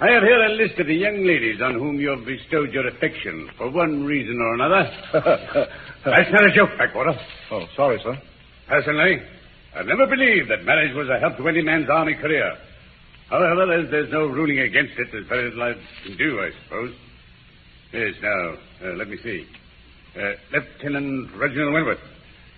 I 0.00 0.10
have 0.10 0.22
here 0.22 0.44
a 0.44 0.52
list 0.52 0.78
of 0.78 0.86
the 0.86 0.94
young 0.94 1.24
ladies 1.24 1.60
on 1.62 1.74
whom 1.74 1.98
you 1.98 2.10
have 2.10 2.24
bestowed 2.24 2.72
your 2.72 2.86
affection 2.88 3.48
for 3.56 3.70
one 3.70 4.04
reason 4.04 4.38
or 4.40 4.54
another. 4.54 4.90
That's 6.04 6.32
not 6.32 6.44
a 6.44 6.54
joke, 6.54 6.70
Backwater. 6.78 7.18
Oh, 7.50 7.64
sorry, 7.74 7.98
sir. 8.02 8.20
Personally, 8.68 9.22
I've 9.74 9.86
never 9.86 10.06
believed 10.06 10.50
that 10.50 10.64
marriage 10.64 10.94
was 10.94 11.08
a 11.08 11.18
help 11.18 11.36
to 11.38 11.48
any 11.48 11.62
man's 11.62 11.88
army 11.88 12.14
career. 12.14 12.56
However, 13.30 13.66
there's, 13.66 13.90
there's 13.90 14.12
no 14.12 14.26
ruling 14.26 14.60
against 14.60 14.92
it. 14.98 15.08
There's 15.12 15.26
very 15.28 15.44
little 15.50 15.62
I 15.62 15.74
can 16.04 16.16
do, 16.16 16.40
I 16.40 16.50
suppose. 16.64 16.94
Yes, 17.92 18.14
now, 18.22 18.54
uh, 18.84 18.92
let 18.94 19.08
me 19.08 19.16
see. 19.22 19.46
Uh, 20.16 20.32
Lieutenant 20.52 21.30
Reginald 21.36 21.72
Wentworth, 21.74 22.00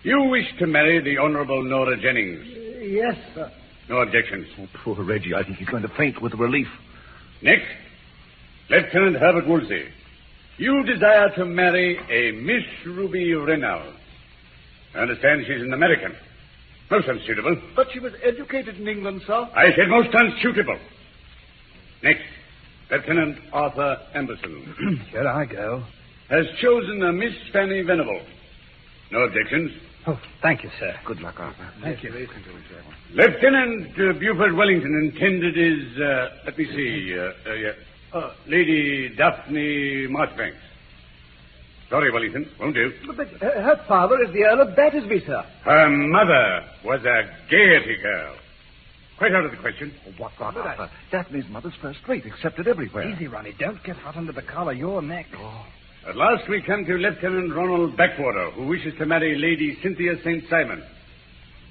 you 0.03 0.23
wish 0.25 0.47
to 0.59 0.67
marry 0.67 1.01
the 1.01 1.19
Honorable 1.19 1.63
Nora 1.63 2.01
Jennings. 2.01 2.47
Yes, 2.81 3.17
sir. 3.35 3.51
No 3.89 3.99
objections. 3.99 4.47
Oh, 4.59 4.69
poor 4.85 5.03
Reggie. 5.03 5.35
I 5.35 5.43
think 5.43 5.59
he's 5.59 5.69
going 5.69 5.83
to 5.83 5.93
faint 5.97 6.21
with 6.23 6.35
relief. 6.35 6.69
Next, 7.43 7.67
Lieutenant 8.71 9.17
Herbert 9.17 9.47
Woolsey. 9.47 9.85
You 10.59 10.83
desire 10.85 11.31
to 11.37 11.45
marry 11.45 11.99
a 12.11 12.33
Miss 12.33 12.65
Ruby 12.85 13.33
Reynolds. 13.35 13.97
I 14.95 15.01
understand 15.01 15.45
she's 15.47 15.63
an 15.63 15.73
American. 15.73 16.15
Most 16.91 17.07
unsuitable. 17.07 17.61
But 17.77 17.89
she 17.93 18.01
was 18.01 18.13
educated 18.25 18.77
in 18.79 18.89
England, 18.89 19.23
sir. 19.27 19.49
I 19.55 19.71
said 19.77 19.89
most 19.89 20.09
unsuitable. 20.13 20.79
Next, 22.03 22.23
Lieutenant 22.91 23.37
Arthur 23.53 23.99
Amberson 24.15 25.07
Here 25.11 25.27
I 25.29 25.45
go. 25.45 25.85
has 26.31 26.47
chosen 26.61 27.03
a 27.03 27.13
Miss 27.13 27.35
Fanny 27.53 27.83
Venable. 27.83 28.21
No 29.13 29.21
objections. 29.21 29.73
Oh, 30.07 30.19
thank 30.43 30.63
you, 30.63 30.71
sir. 30.79 30.95
Good 31.05 31.21
luck, 31.21 31.39
Arthur. 31.39 31.69
Thank 31.83 32.03
you. 32.03 32.11
Lieutenant 33.13 33.89
uh, 33.99 34.13
Buford 34.19 34.55
Wellington 34.55 35.11
intended 35.13 35.57
is, 35.59 35.99
uh, 36.01 36.29
let 36.47 36.57
me 36.57 36.65
see, 36.67 37.15
uh, 37.19 37.51
uh, 37.51 37.55
yeah, 37.55 37.73
uh, 38.13 38.33
Lady 38.47 39.15
Daphne 39.17 40.07
Marchbanks. 40.09 40.57
Sorry, 41.91 42.11
Wellington, 42.13 42.47
won't 42.61 42.75
do. 42.75 42.93
But 43.17 43.29
uh, 43.43 43.61
her 43.63 43.85
father 43.89 44.23
is 44.23 44.33
the 44.33 44.45
Earl 44.45 44.61
of 44.69 44.77
Battersby, 44.77 45.25
sir. 45.27 45.43
Her 45.65 45.89
mother 45.89 46.65
was 46.85 47.01
a 47.05 47.23
gaiety 47.51 47.97
girl. 48.03 48.37
Quite 49.19 49.35
out 49.35 49.45
of 49.45 49.51
the 49.51 49.57
question. 49.57 49.93
Oh, 50.07 50.13
what 50.17 50.33
rot, 50.39 50.57
Arthur? 50.57 50.91
Daphne's 51.11 51.49
mother's 51.51 51.75
first 51.83 51.99
rate, 52.07 52.25
accepted 52.25 52.69
everywhere. 52.69 53.11
Easy, 53.11 53.27
Ronnie. 53.27 53.55
Don't 53.59 53.83
get 53.83 53.97
hot 53.97 54.17
under 54.17 54.33
the 54.33 54.43
collar. 54.43 54.73
Your 54.73 55.03
neck. 55.03 55.27
Oh. 55.37 55.67
At 56.09 56.17
last 56.17 56.49
we 56.49 56.63
come 56.63 56.85
to 56.85 56.95
Lieutenant 56.95 57.53
Ronald 57.55 57.97
Backwater, 57.97 58.53
who 58.53 58.67
wishes 58.67 58.95
to 58.99 59.07
marry 59.07 59.37
Lady 59.37 59.77
Cynthia 59.83 60.15
St. 60.23 60.45
Simon. 60.49 60.83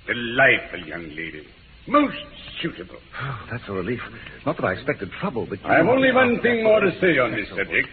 Delightful 0.05 0.85
young 0.85 1.09
lady. 1.09 1.47
Most 1.87 2.17
suitable. 2.61 2.99
Oh, 3.21 3.47
that's 3.49 3.63
a 3.69 3.71
relief. 3.71 4.01
Not 4.45 4.57
that 4.57 4.65
I 4.65 4.73
expected 4.73 5.09
trouble, 5.19 5.47
but... 5.49 5.59
I 5.65 5.77
have 5.77 5.87
only 5.87 6.11
one 6.11 6.41
thing 6.41 6.63
more 6.63 6.81
to 6.81 6.91
say 6.99 7.17
on 7.17 7.31
this 7.31 7.47
subject. 7.49 7.87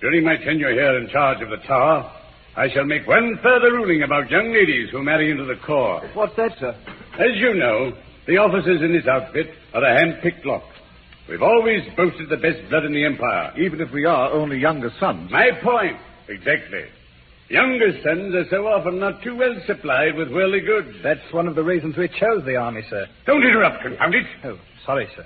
During 0.00 0.24
my 0.24 0.36
tenure 0.36 0.72
here 0.72 0.98
in 0.98 1.08
charge 1.08 1.40
of 1.40 1.50
the 1.50 1.64
tower, 1.66 2.12
I 2.56 2.68
shall 2.68 2.84
make 2.84 3.06
one 3.06 3.38
further 3.42 3.70
ruling 3.72 4.02
about 4.02 4.30
young 4.30 4.52
ladies 4.52 4.90
who 4.90 5.02
marry 5.02 5.30
into 5.30 5.44
the 5.44 5.56
corps. 5.64 6.02
What's 6.14 6.34
that, 6.36 6.52
sir? 6.58 6.76
As 7.14 7.36
you 7.36 7.54
know, 7.54 7.92
the 8.28 8.36
officers 8.36 8.82
in 8.82 8.92
this 8.92 9.06
outfit 9.08 9.48
are 9.72 9.82
a 9.82 9.98
hand-picked 9.98 10.44
lot. 10.44 10.62
We've 11.30 11.42
always 11.42 11.80
boasted 11.96 12.28
the 12.28 12.36
best 12.36 12.60
blood 12.68 12.84
in 12.84 12.92
the 12.92 13.04
Empire. 13.06 13.54
Even 13.58 13.80
if 13.80 13.90
we 13.90 14.04
are 14.04 14.30
only 14.30 14.58
younger 14.58 14.90
sons. 15.00 15.30
My 15.32 15.50
point. 15.62 15.96
Exactly. 16.28 16.84
Younger 17.48 17.90
sons 18.04 18.34
are 18.34 18.44
so 18.50 18.66
often 18.66 19.00
not 19.00 19.22
too 19.22 19.34
well 19.34 19.54
supplied 19.66 20.14
with 20.14 20.30
worldly 20.30 20.60
goods. 20.60 20.98
That's 21.02 21.32
one 21.32 21.48
of 21.48 21.54
the 21.54 21.64
reasons 21.64 21.96
we 21.96 22.08
chose 22.08 22.44
the 22.44 22.56
army, 22.56 22.82
sir. 22.90 23.06
Don't 23.24 23.42
interrupt, 23.42 23.82
confound 23.82 24.14
it. 24.14 24.26
Oh, 24.44 24.58
sorry, 24.84 25.08
sir. 25.16 25.24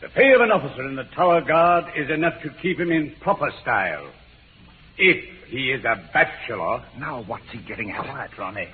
The 0.00 0.08
pay 0.10 0.32
of 0.34 0.40
an 0.40 0.52
officer 0.52 0.88
in 0.88 0.94
the 0.94 1.08
Tower 1.16 1.40
Guard 1.40 1.86
is 1.96 2.10
enough 2.10 2.40
to 2.42 2.50
keep 2.62 2.78
him 2.78 2.92
in 2.92 3.12
proper 3.20 3.50
style. 3.60 4.08
If 4.98 5.48
he 5.48 5.72
is 5.72 5.84
a 5.84 5.96
bachelor. 6.12 6.84
Now, 6.96 7.24
what's 7.24 7.50
he 7.50 7.58
getting 7.58 7.90
at? 7.90 8.04
Quiet, 8.04 8.30
Ronnie. 8.38 8.68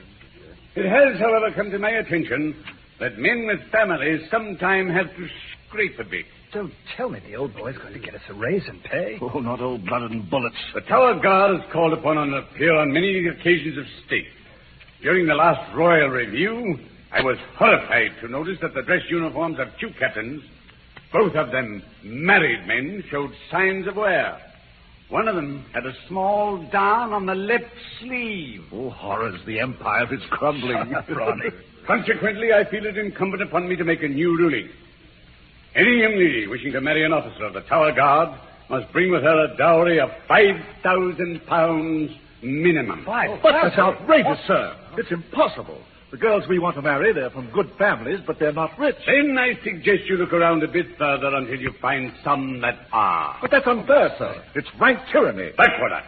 It 0.76 0.85
has, 0.85 1.18
however, 1.18 1.50
come 1.54 1.70
to 1.70 1.78
my 1.78 1.90
attention 1.90 2.54
that 3.00 3.19
men 3.19 3.47
with 3.47 3.61
families 3.73 4.21
sometimes 4.30 4.92
have 4.92 5.09
to 5.16 5.26
scrape 5.69 5.99
a 5.99 6.04
bit. 6.04 6.26
Don't 6.52 6.73
tell 6.97 7.09
me 7.09 7.21
the 7.21 7.37
old 7.37 7.57
boy's 7.57 7.78
going 7.78 7.95
to 7.95 7.99
get 7.99 8.14
us 8.14 8.21
a 8.28 8.35
raise 8.35 8.62
in 8.69 8.80
pay. 8.80 9.19
Oh, 9.21 9.38
not 9.38 9.61
old 9.61 9.87
blood 9.87 10.02
and 10.02 10.28
bullets. 10.28 10.57
The 10.75 10.80
Tower 10.83 11.19
Guard 11.21 11.57
is 11.57 11.73
called 11.73 11.92
upon 11.92 12.16
to 12.16 12.37
appear 12.37 12.76
on 12.76 12.92
many 12.92 13.26
occasions 13.26 13.78
of 13.78 13.85
state. 14.07 14.26
During 15.00 15.26
the 15.26 15.35
last 15.35 15.75
Royal 15.75 16.09
Review, 16.09 16.78
I 17.12 17.23
was 17.23 17.38
horrified 17.57 18.21
to 18.21 18.28
notice 18.28 18.59
that 18.62 18.75
the 18.75 18.83
dress 18.83 19.02
uniforms 19.09 19.59
of 19.59 19.69
two 19.80 19.90
captains, 19.99 20.42
both 21.12 21.35
of 21.37 21.52
them 21.52 21.83
married 22.02 22.66
men, 22.66 23.02
showed 23.11 23.30
signs 23.50 23.87
of 23.87 23.97
wear. 23.97 24.38
One 25.09 25.26
of 25.26 25.35
them 25.35 25.64
had 25.73 25.87
a 25.87 25.95
small 26.07 26.59
down 26.71 27.12
on 27.12 27.26
the 27.26 27.35
left 27.35 27.64
sleeve. 28.00 28.64
Oh, 28.73 28.90
horrors, 28.90 29.40
the 29.47 29.59
empire 29.59 30.12
is 30.12 30.21
crumbling. 30.30 30.95
Ronnie. 31.09 31.50
Consequently, 31.87 32.52
I 32.52 32.64
feel 32.70 32.87
it 32.87 32.96
incumbent 32.96 33.42
upon 33.42 33.68
me 33.68 33.76
to 33.76 33.84
make 33.84 34.02
a 34.02 34.08
new 34.08 34.37
ruling. 34.37 34.68
Any 35.75 36.00
young 36.00 36.16
lady 36.16 36.46
wishing 36.46 36.72
to 36.72 36.80
marry 36.80 37.04
an 37.04 37.12
officer 37.12 37.44
of 37.44 37.54
the 37.54 37.60
Tower 37.62 37.92
Guard 37.92 38.38
must 38.68 38.92
bring 38.92 39.10
with 39.10 39.22
her 39.22 39.44
a 39.44 39.56
dowry 39.56 40.00
of 40.00 40.10
five 40.28 40.56
thousand 40.82 41.44
pounds 41.46 42.10
minimum. 42.42 43.04
Five? 43.04 43.40
But 43.42 43.52
that's 43.62 43.78
outrageous, 43.78 44.38
sir. 44.46 44.76
It's 44.96 45.10
impossible. 45.10 45.80
The 46.10 46.16
girls 46.16 46.42
we 46.49 46.58
want 46.58 46.75
to 46.75 46.82
marry, 46.82 47.12
they're 47.12 47.30
from 47.30 47.50
good 47.52 47.70
families, 47.78 48.18
but 48.26 48.40
they're 48.40 48.52
not 48.52 48.76
rich. 48.78 48.96
Then 49.06 49.38
I 49.38 49.54
suggest 49.62 50.06
you 50.06 50.16
look 50.16 50.32
around 50.32 50.62
a 50.64 50.68
bit 50.68 50.87
further 50.99 51.28
until 51.37 51.60
you 51.60 51.72
find 51.80 52.12
some 52.25 52.60
that 52.62 52.80
are. 52.92 53.38
But 53.40 53.52
that's 53.52 53.66
unfair, 53.66 54.12
sir. 54.18 54.42
It's 54.56 54.66
rank 54.80 54.99
tyranny. 55.12 55.52
Backwater. 55.56 56.02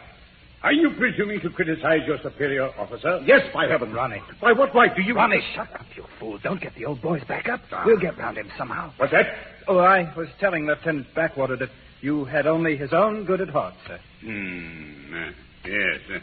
Are 0.63 0.73
you 0.73 0.91
presuming 0.97 1.41
to 1.41 1.51
criticize 1.51 2.07
your 2.07 2.19
superior 2.23 2.69
officer? 2.79 3.21
Yes, 3.27 3.41
by 3.53 3.67
heaven. 3.67 3.93
Ronnie. 3.93 4.23
By 4.41 4.53
what 4.53 4.73
right 4.75 4.95
do 4.95 5.03
you... 5.03 5.15
Ronnie, 5.15 5.43
shut 5.57 5.73
up, 5.75 5.85
you 5.97 6.05
fool. 6.21 6.39
Don't 6.39 6.61
get 6.61 6.75
the 6.77 6.85
old 6.85 7.03
boys 7.03 7.23
back 7.25 7.49
up. 7.49 7.61
We'll 7.85 7.99
get 7.99 8.17
round 8.17 8.39
him 8.39 8.49
somehow. 8.57 8.93
What's 8.97 9.11
that? 9.13 9.27
Oh, 9.67 9.79
I 9.79 10.13
was 10.17 10.29
telling 10.39 10.67
Lieutenant 10.67 11.13
Backwater 11.15 11.57
that 11.57 11.69
you 12.01 12.25
had 12.27 12.47
only 12.47 12.77
his 12.77 12.93
own 12.93 13.25
good 13.25 13.41
at 13.41 13.49
heart, 13.49 13.75
sir. 13.89 13.99
Hmm. 14.21 15.15
uh, 15.15 15.31
yes. 15.65 16.01
uh, 16.15 16.19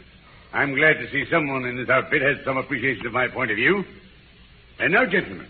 I'm 0.56 0.74
glad 0.74 0.94
to 0.94 1.10
see 1.12 1.24
someone 1.30 1.64
in 1.66 1.76
this 1.76 1.90
outfit 1.90 2.22
has 2.22 2.38
some 2.44 2.56
appreciation 2.56 3.06
of 3.06 3.12
my 3.12 3.28
point 3.28 3.50
of 3.50 3.56
view. 3.56 3.84
And 4.78 4.92
now, 4.94 5.04
gentlemen, 5.04 5.48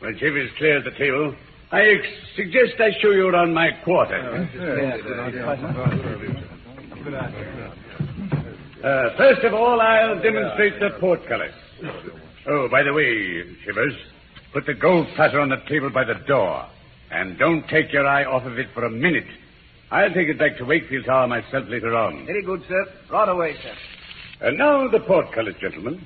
when 0.00 0.18
Chivers 0.18 0.50
clears 0.58 0.84
the 0.84 0.90
table, 0.90 1.34
I 1.70 1.80
ex- 1.82 2.06
suggest 2.34 2.80
I 2.80 2.90
show 3.00 3.10
you 3.10 3.28
around 3.28 3.54
my 3.54 3.70
quarters. 3.84 4.48
Uh, 8.82 9.16
first 9.16 9.44
of 9.44 9.54
all, 9.54 9.80
I'll 9.80 10.20
demonstrate 10.20 10.80
the 10.80 10.90
portcullis. 10.98 11.54
Oh, 12.48 12.68
by 12.68 12.82
the 12.82 12.92
way, 12.92 13.42
Shivers, 13.64 13.94
put 14.52 14.66
the 14.66 14.74
gold 14.74 15.06
platter 15.14 15.40
on 15.40 15.48
the 15.48 15.56
table 15.68 15.90
by 15.90 16.04
the 16.04 16.14
door. 16.26 16.66
And 17.10 17.38
don't 17.38 17.66
take 17.68 17.92
your 17.92 18.06
eye 18.06 18.24
off 18.24 18.44
of 18.44 18.58
it 18.58 18.68
for 18.74 18.84
a 18.84 18.90
minute. 18.90 19.26
I'll 19.90 20.12
take 20.12 20.28
it 20.28 20.38
back 20.38 20.56
to 20.58 20.64
Wakefield 20.64 21.04
Tower 21.04 21.28
myself 21.28 21.68
later 21.68 21.94
on. 21.94 22.26
Very 22.26 22.42
good, 22.42 22.62
sir. 22.68 22.86
Right 23.10 23.28
away, 23.28 23.54
sir. 23.62 23.74
And 24.40 24.58
now 24.58 24.88
the 24.88 25.00
portcullis, 25.00 25.54
gentlemen. 25.60 26.04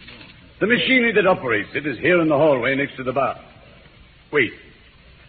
The 0.61 0.67
machinery 0.67 1.13
that 1.15 1.27
operates 1.27 1.71
it 1.75 1.87
is 1.87 1.99
here 1.99 2.21
in 2.21 2.29
the 2.29 2.37
hallway 2.37 2.75
next 2.77 2.97
to 2.97 3.03
the 3.03 3.13
bar. 3.13 3.41
Wait. 4.33 4.53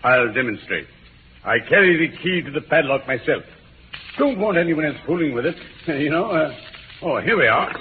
I'll 0.04 0.34
demonstrate. 0.34 0.88
I 1.46 1.60
carry 1.70 2.08
the 2.08 2.18
key 2.18 2.42
to 2.42 2.52
the 2.52 2.62
padlock 2.62 3.08
myself. 3.08 3.44
Don't 4.18 4.40
want 4.40 4.58
anyone 4.58 4.86
else 4.86 4.98
fooling 5.06 5.34
with 5.34 5.46
it. 5.46 5.56
You 5.88 6.10
know, 6.10 6.26
uh, 6.32 6.54
Oh, 7.04 7.20
here 7.20 7.36
we 7.36 7.48
are. 7.48 7.74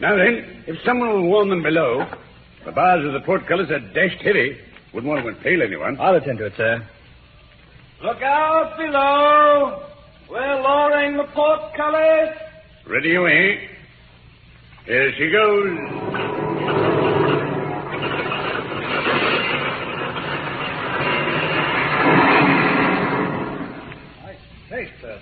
Now 0.00 0.16
then, 0.16 0.64
if 0.66 0.76
someone 0.84 1.08
will 1.10 1.22
warn 1.28 1.48
them 1.48 1.62
below, 1.62 2.06
the 2.66 2.72
bars 2.72 3.04
of 3.06 3.14
the 3.14 3.20
portcullis 3.20 3.70
are 3.70 3.80
dashed 3.80 4.20
heavy. 4.22 4.58
Wouldn't 4.92 5.10
want 5.10 5.24
to 5.24 5.28
impale 5.28 5.62
anyone. 5.62 5.98
I'll 5.98 6.16
attend 6.16 6.38
to 6.38 6.46
it, 6.46 6.52
sir. 6.56 6.86
Look 8.02 8.20
out 8.22 8.76
below. 8.76 9.86
We're 10.30 10.60
lowering 10.62 11.16
the 11.16 11.24
portcullis. 11.24 12.36
Ready 12.86 13.14
away. 13.14 13.68
Here 14.86 15.12
she 15.16 15.30
goes. 15.30 16.29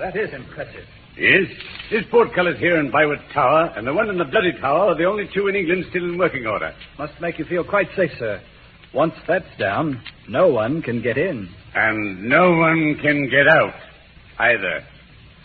That 0.08 0.20
is 0.22 0.32
impressive. 0.32 0.86
Yes, 1.18 1.48
this 1.90 2.02
portcullis 2.10 2.58
here 2.58 2.80
in 2.80 2.90
Byward 2.90 3.18
Tower 3.34 3.74
and 3.76 3.86
the 3.86 3.92
one 3.92 4.08
in 4.08 4.16
the 4.16 4.24
Bloody 4.24 4.52
Tower 4.58 4.92
are 4.92 4.96
the 4.96 5.04
only 5.04 5.28
two 5.34 5.48
in 5.48 5.54
England 5.54 5.84
still 5.90 6.02
in 6.04 6.16
working 6.16 6.46
order. 6.46 6.74
Must 6.98 7.12
make 7.20 7.38
you 7.38 7.44
feel 7.44 7.62
quite 7.62 7.88
safe, 7.94 8.12
sir. 8.18 8.40
Once 8.94 9.12
that's 9.26 9.44
down, 9.58 10.02
no 10.26 10.48
one 10.48 10.80
can 10.80 11.02
get 11.02 11.18
in. 11.18 11.50
And 11.74 12.26
no 12.26 12.56
one 12.56 12.96
can 13.02 13.28
get 13.28 13.48
out 13.48 13.74
either. 14.38 14.82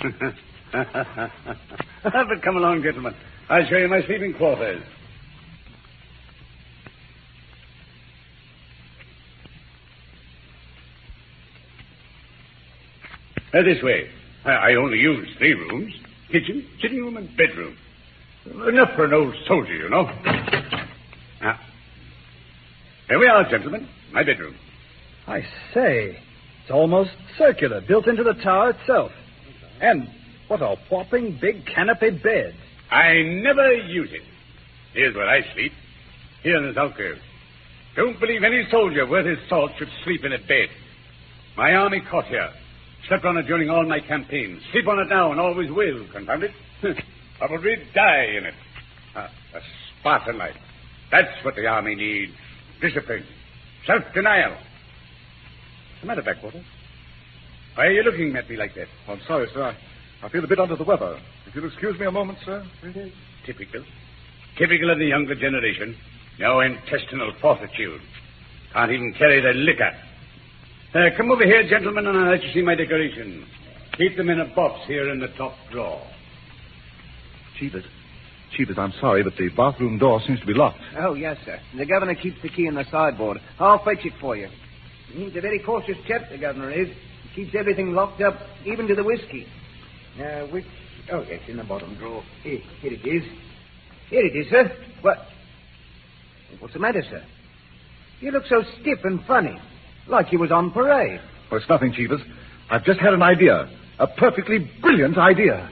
but 2.05 2.41
come 2.41 2.55
along, 2.55 2.83
gentlemen. 2.83 3.13
I'll 3.49 3.65
show 3.65 3.75
you 3.75 3.89
my 3.89 4.01
sleeping 4.05 4.33
quarters. 4.33 4.81
Uh, 13.53 13.61
this 13.61 13.83
way. 13.83 14.09
I, 14.45 14.75
only 14.75 14.99
use 14.99 15.27
three 15.37 15.53
rooms 15.53 15.93
kitchen, 16.33 16.67
sitting 16.81 16.97
room, 16.97 17.15
and 17.15 17.29
bedroom. 17.37 17.77
Enough 18.45 18.95
for 18.95 19.05
an 19.05 19.13
old 19.13 19.35
soldier, 19.47 19.75
you 19.75 19.89
know. 19.89 20.09
Ah. 21.41 21.61
Here 23.07 23.19
we 23.19 23.27
are, 23.27 23.47
gentlemen. 23.49 23.87
My 24.11 24.23
bedroom. 24.23 24.55
I 25.27 25.41
say, 25.73 26.17
it's 26.61 26.71
almost 26.71 27.11
circular, 27.37 27.81
built 27.81 28.07
into 28.07 28.23
the 28.23 28.33
tower 28.33 28.71
itself. 28.71 29.11
And 29.79 30.09
what 30.47 30.61
a 30.61 30.75
whopping 30.89 31.37
big 31.39 31.65
canopy 31.65 32.09
bed. 32.09 32.55
I 32.89 33.21
never 33.21 33.73
use 33.73 34.09
it. 34.11 34.23
Here's 34.93 35.15
where 35.15 35.29
I 35.29 35.41
sleep. 35.53 35.71
Here 36.41 36.57
in 36.57 36.67
this 36.67 36.77
alcove. 36.77 37.17
Don't 37.95 38.19
believe 38.19 38.43
any 38.43 38.67
soldier 38.71 39.07
worth 39.07 39.25
his 39.25 39.39
salt 39.47 39.71
should 39.77 39.89
sleep 40.03 40.25
in 40.25 40.33
a 40.33 40.39
bed. 40.39 40.69
My 41.55 41.73
army 41.75 42.01
caught 42.09 42.25
here. 42.25 42.49
Slept 43.07 43.25
on 43.25 43.37
it 43.37 43.43
during 43.43 43.69
all 43.69 43.85
my 43.85 43.99
campaigns. 43.99 44.61
Sleep 44.71 44.87
on 44.87 44.99
it 44.99 45.09
now 45.09 45.31
and 45.31 45.39
always 45.39 45.69
will, 45.69 46.07
confound 46.11 46.43
it. 46.43 46.51
I 46.83 46.93
Probably 47.39 47.75
die 47.93 48.25
in 48.37 48.45
it. 48.45 48.53
Ah, 49.15 49.29
a 49.53 49.59
Spartan 49.99 50.37
life. 50.37 50.55
That's 51.11 51.43
what 51.43 51.55
the 51.55 51.67
army 51.67 51.95
needs. 51.95 52.31
Discipline. 52.81 53.25
Self-denial. 53.85 54.51
What's 54.51 54.61
the 56.01 56.07
matter, 56.07 56.21
Backwater? 56.21 56.63
Why 57.75 57.87
are 57.87 57.91
you 57.91 58.03
looking 58.03 58.35
at 58.35 58.49
me 58.49 58.55
like 58.55 58.75
that? 58.75 58.87
I'm 59.07 59.19
sorry, 59.27 59.47
sir. 59.53 59.63
I, 59.63 60.25
I 60.25 60.29
feel 60.29 60.43
a 60.43 60.47
bit 60.47 60.59
under 60.59 60.75
the 60.75 60.83
weather. 60.83 61.19
If 61.47 61.55
you'll 61.55 61.67
excuse 61.67 61.99
me 61.99 62.05
a 62.05 62.11
moment, 62.11 62.37
sir. 62.45 62.65
Typical. 63.45 63.83
Typical 64.57 64.91
of 64.91 64.99
the 64.99 65.05
younger 65.05 65.35
generation. 65.35 65.95
No 66.39 66.61
intestinal 66.61 67.33
fortitude. 67.41 68.01
Can't 68.73 68.91
even 68.91 69.13
carry 69.17 69.41
their 69.41 69.53
liquor. 69.53 69.91
Uh, 70.93 71.09
come 71.17 71.31
over 71.31 71.43
here, 71.43 71.67
gentlemen, 71.67 72.05
and 72.05 72.15
I'll 72.15 72.29
let 72.29 72.43
you 72.43 72.53
see 72.53 72.61
my 72.61 72.75
decorations. 72.75 73.47
Keep 73.97 74.15
them 74.15 74.29
in 74.29 74.39
a 74.39 74.45
box 74.53 74.79
here 74.85 75.09
in 75.09 75.19
the 75.19 75.29
top 75.39 75.53
drawer. 75.71 76.05
Cheevers. 77.57 77.83
Cheevers, 78.55 78.77
I'm 78.77 78.93
sorry, 79.01 79.23
but 79.23 79.33
the 79.35 79.49
bathroom 79.57 79.97
door 79.97 80.21
seems 80.27 80.39
to 80.41 80.45
be 80.45 80.53
locked. 80.53 80.77
Oh, 80.99 81.15
yes, 81.15 81.37
sir. 81.45 81.59
The 81.75 81.87
governor 81.87 82.13
keeps 82.13 82.39
the 82.43 82.49
key 82.49 82.67
in 82.67 82.75
the 82.75 82.85
sideboard. 82.91 83.39
I'll 83.59 83.83
fetch 83.83 84.05
it 84.05 84.13
for 84.21 84.35
you. 84.35 84.49
He's 85.11 85.35
a 85.35 85.41
very 85.41 85.57
cautious 85.65 85.97
chap, 86.07 86.29
the 86.29 86.37
governor 86.37 86.69
is. 86.69 86.89
He 87.33 87.43
keeps 87.43 87.55
everything 87.57 87.93
locked 87.93 88.21
up, 88.21 88.35
even 88.63 88.87
to 88.87 88.93
the 88.93 89.03
whiskey. 89.03 89.47
Now, 90.19 90.45
which... 90.51 90.65
Oh, 91.11 91.25
yes, 91.27 91.41
in 91.47 91.57
the 91.57 91.63
bottom 91.63 91.95
drawer. 91.95 92.23
Here, 92.43 92.59
here 92.81 92.93
it 92.93 93.03
is. 93.03 93.23
Here 94.11 94.23
it 94.23 94.35
is, 94.35 94.47
sir. 94.51 94.71
What? 95.01 95.17
What's 96.59 96.75
the 96.75 96.79
matter, 96.79 97.01
sir? 97.09 97.23
You 98.19 98.29
look 98.29 98.45
so 98.45 98.61
stiff 98.79 98.99
and 99.03 99.25
funny. 99.25 99.59
Like 100.07 100.27
he 100.27 100.37
was 100.37 100.51
on 100.51 100.71
parade. 100.71 101.19
Well, 101.51 101.59
it's 101.59 101.69
nothing, 101.69 101.93
Cheevers. 101.93 102.21
I've 102.69 102.83
just 102.83 102.99
had 102.99 103.13
an 103.13 103.21
idea. 103.21 103.69
A 103.99 104.07
perfectly 104.07 104.69
brilliant 104.81 105.17
idea. 105.17 105.69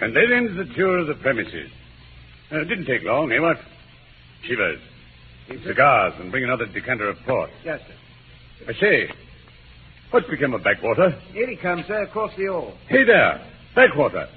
And 0.00 0.14
there 0.14 0.32
ends 0.34 0.56
the 0.56 0.72
tour 0.74 0.98
of 0.98 1.06
the 1.06 1.14
premises. 1.14 1.70
Uh, 2.52 2.60
it 2.60 2.64
didn't 2.66 2.86
take 2.86 3.02
long, 3.02 3.32
eh, 3.32 3.38
what? 3.40 3.56
Shivers. 4.42 4.78
Cigars 5.64 6.12
and 6.20 6.30
bring 6.30 6.44
another 6.44 6.66
decanter 6.66 7.08
of 7.08 7.16
port. 7.26 7.50
Yes, 7.64 7.80
sir. 7.86 7.94
I 8.68 8.72
say, 8.80 9.08
what's 10.10 10.28
become 10.28 10.54
of 10.54 10.62
Backwater? 10.62 11.10
Here 11.32 11.48
he 11.48 11.56
comes, 11.56 11.86
sir, 11.86 12.02
across 12.02 12.32
the 12.36 12.46
hall. 12.46 12.74
Hey 12.88 13.04
there, 13.04 13.40
Backwater. 13.74 14.28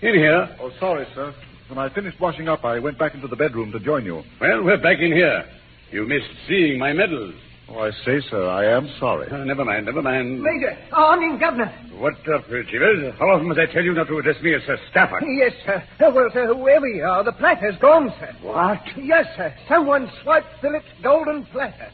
In 0.00 0.14
here. 0.14 0.56
Oh, 0.60 0.70
sorry, 0.78 1.06
sir. 1.14 1.34
When 1.68 1.78
I 1.78 1.88
finished 1.92 2.20
washing 2.20 2.48
up, 2.48 2.64
I 2.64 2.78
went 2.78 2.98
back 2.98 3.14
into 3.14 3.26
the 3.28 3.36
bedroom 3.36 3.72
to 3.72 3.80
join 3.80 4.04
you. 4.04 4.22
Well, 4.40 4.62
we're 4.62 4.80
back 4.80 5.00
in 5.00 5.12
here. 5.12 5.44
You 5.90 6.06
missed 6.06 6.30
seeing 6.46 6.78
my 6.78 6.92
medals. 6.92 7.34
Oh, 7.70 7.80
I 7.80 7.90
say, 7.90 8.20
sir, 8.30 8.48
I 8.48 8.64
am 8.64 8.88
sorry. 8.98 9.30
Uh, 9.30 9.44
never 9.44 9.62
mind, 9.64 9.84
never 9.84 10.00
mind. 10.00 10.40
Major! 10.42 10.78
Oh, 10.96 11.10
I 11.10 11.18
mean, 11.18 11.38
governor. 11.38 11.66
What 11.98 12.14
up, 12.32 12.46
Chivers? 12.46 13.14
How 13.18 13.26
often 13.28 13.48
must 13.48 13.60
I 13.60 13.66
tell 13.66 13.82
you 13.82 13.92
not 13.92 14.06
to 14.08 14.18
address 14.18 14.40
me 14.42 14.54
as 14.54 14.62
Sir 14.62 14.78
Stafford? 14.90 15.22
Yes, 15.26 15.52
sir. 15.66 15.82
Uh, 16.00 16.10
well, 16.14 16.30
sir, 16.32 16.46
whoever 16.46 16.86
you 16.86 17.02
are, 17.04 17.22
the 17.22 17.32
platter's 17.32 17.76
gone, 17.78 18.10
sir. 18.18 18.34
What? 18.40 18.80
Yes, 18.96 19.26
sir. 19.36 19.52
Someone 19.68 20.10
swiped 20.22 20.46
Philip's 20.62 20.86
golden 21.02 21.44
platter. 21.46 21.90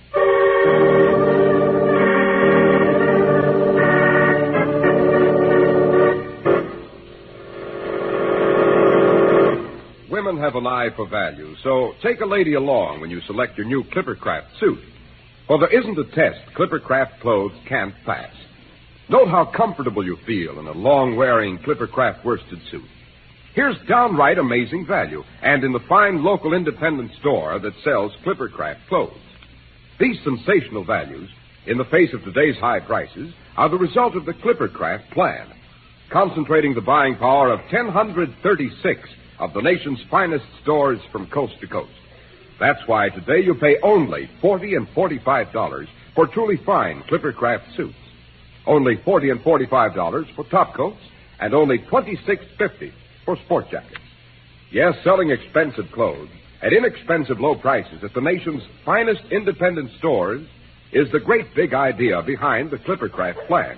Women 10.25 10.43
have 10.43 10.57
an 10.57 10.67
eye 10.67 10.89
for 10.97 11.07
value, 11.07 11.55
so 11.63 11.93
take 12.03 12.23
a 12.23 12.27
lady 12.27 12.55
along 12.55 13.03
when 13.03 13.11
you 13.11 13.21
select 13.27 13.59
your 13.59 13.67
new 13.67 13.85
Clippercraft 13.85 14.59
suit. 14.59 14.79
For 15.47 15.59
there 15.59 15.79
isn't 15.79 15.99
a 15.99 16.05
test 16.15 16.41
Clippercraft 16.57 17.21
clothes 17.21 17.53
can't 17.69 17.95
pass. 18.07 18.33
Note 19.11 19.29
how 19.29 19.45
comfortable 19.45 20.03
you 20.03 20.17
feel 20.25 20.59
in 20.59 20.67
a 20.67 20.73
long-wearing 20.73 21.59
Clippercraft 21.59 22.25
worsted 22.25 22.59
suit. 22.71 22.87
Here's 23.55 23.77
downright 23.87 24.39
amazing 24.39 24.87
value, 24.87 25.23
and 25.43 25.63
in 25.63 25.75
the 25.75 25.87
fine 25.91 26.25
local 26.25 26.55
independent 26.55 27.11
store 27.21 27.59
that 27.59 27.75
sells 27.85 28.13
Clippercraft 28.25 28.87
clothes. 28.89 29.13
These 30.01 30.17
sensational 30.25 30.85
values, 30.85 31.29
in 31.67 31.77
the 31.77 31.85
face 31.85 32.15
of 32.15 32.25
today's 32.25 32.57
high 32.57 32.81
prices, 32.81 33.35
are 33.59 33.69
the 33.69 33.77
result 33.77 34.17
of 34.17 34.25
the 34.25 34.33
Clippercraft 34.33 35.11
plan, 35.11 35.49
concentrating 36.11 36.73
the 36.73 36.81
buying 36.81 37.17
power 37.17 37.53
of 37.53 37.61
1,036 37.71 39.09
of 39.39 39.53
the 39.53 39.63
nation's 39.63 40.01
finest 40.11 40.45
stores 40.63 41.01
from 41.11 41.27
coast 41.29 41.55
to 41.61 41.67
coast. 41.67 41.93
That's 42.61 42.81
why 42.87 43.09
today 43.09 43.41
you 43.41 43.55
pay 43.55 43.79
only 43.83 44.31
forty 44.41 44.75
and 44.75 44.89
forty-five 44.91 45.53
dollars 45.53 45.89
for 46.15 46.27
truly 46.27 46.57
fine 46.65 47.03
Clippercraft 47.11 47.77
suits, 47.77 47.97
only 48.67 48.97
forty 49.05 49.31
and 49.31 49.43
forty-five 49.43 49.95
dollars 49.95 50.27
for 50.37 50.45
top 50.45 50.75
coats, 50.75 51.01
and 51.41 51.53
only 51.53 51.79
twenty-six 51.79 52.45
fifty 52.57 52.93
for 53.25 53.37
sport 53.45 53.71
jackets. 53.71 53.99
Yes, 54.71 54.95
selling 55.03 55.31
expensive 55.31 55.91
clothes 55.93 56.29
at 56.63 56.73
inexpensive 56.73 57.41
low 57.41 57.57
prices 57.57 58.03
at 58.05 58.15
the 58.15 58.21
nation's 58.21 58.63
finest 58.85 59.23
independent 59.31 59.91
stores 59.99 60.47
is 60.93 61.11
the 61.11 61.21
great 61.21 61.55
big 61.55 61.75
idea 61.75 62.23
behind 62.23 62.71
the 62.71 62.79
Clippercraft 62.79 63.47
plan. 63.49 63.77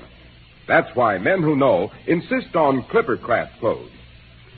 That's 0.69 0.95
why 0.95 1.16
men 1.16 1.42
who 1.42 1.57
know 1.57 1.90
insist 2.07 2.55
on 2.55 2.83
Clippercraft 2.85 3.59
clothes. 3.59 3.90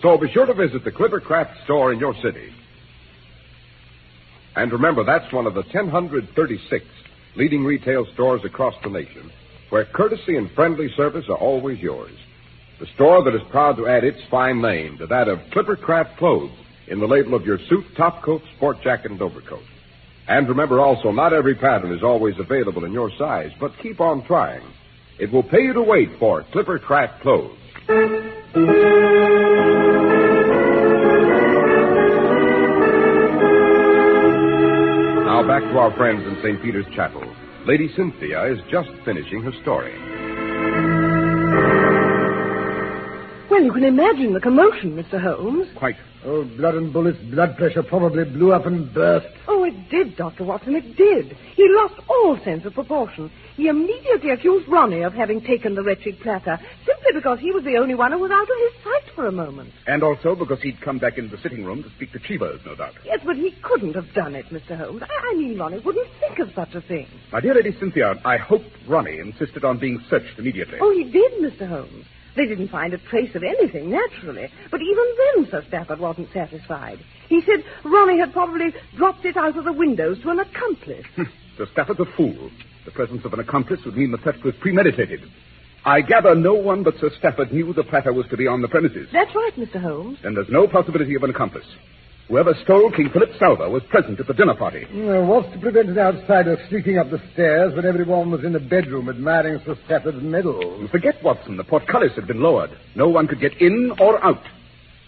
So 0.01 0.17
be 0.17 0.31
sure 0.31 0.47
to 0.47 0.55
visit 0.55 0.85
the 0.85 0.93
Clippercraft 0.93 1.65
store 1.65 1.93
in 1.93 1.99
your 1.99 2.15
city. 2.23 2.53
And 4.55 4.73
remember, 4.73 5.05
that's 5.05 5.33
one 5.33 5.47
of 5.47 5.55
the 5.55 5.63
1,036 5.63 6.85
leading 7.37 7.65
retail 7.65 8.07
stores 8.13 8.45
across 8.45 8.75
the 8.83 8.91
nation 8.91 9.31
where 9.71 9.85
courtesy 9.85 10.37
and 10.37 10.51
friendly 10.53 10.91
service 10.97 11.27
are 11.29 11.37
always 11.37 11.79
yours. 11.79 12.13
The 12.81 12.87
store 12.95 13.23
that 13.25 13.35
is 13.35 13.43
proud 13.51 13.77
to 13.77 13.87
add 13.87 14.05
its 14.05 14.21
fine 14.31 14.63
name 14.63 14.99
to 14.99 15.07
that 15.09 15.29
of 15.29 15.41
Clippercraft 15.51 16.17
Clothes 16.17 16.53
in 16.87 17.01
the 17.01 17.07
label 17.07 17.35
of 17.35 17.45
your 17.45 17.59
suit, 17.69 17.85
top 17.97 18.23
coat, 18.23 18.43
sport 18.57 18.81
jacket, 18.83 19.11
and 19.11 19.21
overcoat. 19.21 19.63
And 20.27 20.49
remember 20.49 20.81
also, 20.81 21.11
not 21.11 21.33
every 21.33 21.55
pattern 21.55 21.93
is 21.93 22.03
always 22.03 22.39
available 22.39 22.85
in 22.85 22.93
your 22.93 23.11
size, 23.19 23.51
but 23.59 23.79
keep 23.83 24.01
on 24.01 24.25
trying. 24.27 24.63
It 25.19 25.33
will 25.33 25.43
pay 25.43 25.63
you 25.63 25.73
to 25.73 25.83
wait 25.83 26.11
for 26.19 26.45
Clippercraft 26.45 27.21
Clothes. 27.21 27.59
Our 35.79 35.95
friends 35.97 36.27
in 36.27 36.37
St. 36.43 36.61
Peter's 36.61 36.87
Chapel. 36.95 37.23
Lady 37.65 37.89
Cynthia 37.95 38.53
is 38.53 38.59
just 38.69 38.89
finishing 39.05 39.43
her 39.43 39.53
story. 39.63 39.95
Well, 43.49 43.63
you 43.63 43.73
can 43.73 43.85
imagine 43.85 44.35
the 44.35 44.41
commotion, 44.41 44.97
Mr. 44.97 45.23
Holmes. 45.23 45.69
Quite. 45.77 45.97
Oh, 46.25 46.45
blood 46.45 46.75
and 46.75 46.93
bullets, 46.93 47.19
blood 47.31 47.57
pressure 47.57 47.83
probably 47.85 48.25
blew 48.25 48.53
up 48.53 48.67
and 48.67 48.93
burst. 48.93 49.29
Oh, 49.47 49.58
it 49.69 49.89
did, 49.91 50.17
Dr. 50.17 50.45
Watson, 50.45 50.75
it 50.75 50.97
did. 50.97 51.37
He 51.55 51.69
lost 51.71 51.95
all 52.09 52.39
sense 52.43 52.65
of 52.65 52.75
proportion. 52.75 53.31
He 53.57 53.69
immediately 53.69 54.31
accused 54.31 54.69
Ronnie 54.69 55.03
of 55.03 55.15
having 55.15 55.41
taken 55.41 55.75
the 55.75 55.83
wretched 55.83 56.21
platter, 56.21 56.59
simply 56.87 57.13
because 57.15 57.39
he 57.39 57.51
was 57.51 57.65
the 57.65 57.77
only 57.77 57.95
one 57.95 58.13
who 58.13 58.19
was 58.19 58.31
out 58.31 58.43
of 58.43 58.49
his 58.49 58.85
sight 58.85 59.15
for 59.15 59.27
a 59.27 59.33
moment. 59.33 59.73
And 59.87 60.03
also 60.03 60.35
because 60.35 60.61
he'd 60.63 60.81
come 60.81 60.99
back 60.99 61.19
into 61.19 61.37
the 61.37 61.43
sitting 61.43 61.65
room 61.65 61.83
to 61.83 61.91
speak 61.91 62.13
to 62.13 62.19
Chivas, 62.19 62.65
no 62.65 62.75
doubt. 62.75 62.95
Yes, 63.05 63.21
but 63.25 63.37
he 63.37 63.53
couldn't 63.63 63.95
have 63.95 64.13
done 64.15 64.35
it, 64.35 64.47
Mr. 64.47 64.77
Holmes. 64.77 65.03
I, 65.03 65.33
I 65.33 65.35
mean, 65.37 65.59
Ronnie 65.59 65.81
wouldn't 65.81 66.09
think 66.21 66.39
of 66.39 66.53
such 66.55 66.75
a 66.75 66.81
thing. 66.81 67.07
My 67.33 67.41
dear 67.41 67.55
Lady 67.55 67.77
Cynthia, 67.79 68.15
I 68.25 68.37
hope 68.37 68.63
Ronnie 68.87 69.19
insisted 69.19 69.65
on 69.65 69.79
being 69.79 70.03
searched 70.09 70.39
immediately. 70.39 70.79
Oh, 70.81 70.93
he 70.93 71.05
did, 71.05 71.33
Mr. 71.41 71.69
Holmes. 71.69 72.07
They 72.37 72.47
didn't 72.47 72.69
find 72.69 72.95
a 72.95 72.99
trace 72.99 73.35
of 73.35 73.43
anything, 73.43 73.91
naturally. 73.91 74.49
But 74.71 74.81
even 74.81 75.05
then, 75.19 75.51
Sir 75.51 75.65
Stafford 75.67 75.99
wasn't 75.99 76.33
satisfied. 76.33 77.01
He 77.29 77.41
said 77.43 77.65
Ronnie 77.85 78.19
had 78.19 78.33
probably 78.33 78.73
dropped 78.97 79.25
it 79.25 79.37
out 79.37 79.57
of 79.57 79.65
the 79.65 79.73
windows 79.73 80.21
to 80.23 80.31
an 80.31 80.41
accomplice. 80.41 81.07
Sir 81.57 81.67
Stafford's 81.73 82.01
a 82.01 82.07
fool. 82.17 82.51
The 82.85 82.91
presence 82.91 83.25
of 83.25 83.33
an 83.35 83.41
accomplice 83.41 83.81
would 83.85 83.97
mean 83.97 84.11
the 84.13 84.19
theft 84.19 84.45
was 84.45 84.55
premeditated. 84.61 85.21
I 85.85 86.01
gather 86.01 86.35
no 86.35 86.55
one 86.55 86.83
but 86.83 86.95
Sir 87.01 87.11
Stafford 87.19 87.53
knew 87.53 87.73
the 87.73 87.85
platter 87.85 88.13
was 88.13 88.27
to 88.29 88.37
be 88.37 88.47
on 88.47 88.63
the 88.63 88.69
premises. 88.69 89.09
That's 89.13 89.35
right, 89.35 89.53
Mr. 89.57 89.81
Holmes. 89.81 90.19
Then 90.23 90.35
there's 90.35 90.49
no 90.51 90.67
possibility 90.67 91.15
of 91.15 91.23
an 91.23 91.31
accomplice. 91.31 91.67
Whoever 92.29 92.55
stole 92.63 92.91
King 92.91 93.09
Philip's 93.11 93.39
salver 93.39 93.71
was 93.71 93.83
present 93.85 94.21
at 94.21 94.27
the 94.27 94.35
dinner 94.35 94.55
party. 94.55 94.87
Well, 94.93 95.25
what's 95.25 95.51
to 95.55 95.59
prevent 95.59 95.89
an 95.89 95.99
outsider 95.99 96.59
sneaking 96.69 96.99
up 96.99 97.11
the 97.11 97.23
stairs 97.33 97.75
when 97.75 97.87
everyone 97.87 98.31
was 98.31 98.45
in 98.45 98.53
the 98.53 98.61
bedroom 98.61 99.09
admiring 99.09 99.61
Sir 99.65 99.77
Stafford's 99.87 100.23
medal? 100.23 100.79
You 100.79 100.89
forget, 100.89 101.23
Watson, 101.23 101.57
the 101.57 101.65
portcullis 101.65 102.13
had 102.17 102.27
been 102.27 102.43
lowered. 102.43 102.71
No 102.95 103.09
one 103.09 103.29
could 103.29 103.41
get 103.41 103.59
in 103.63 103.93
or 103.99 104.23
out. 104.23 104.43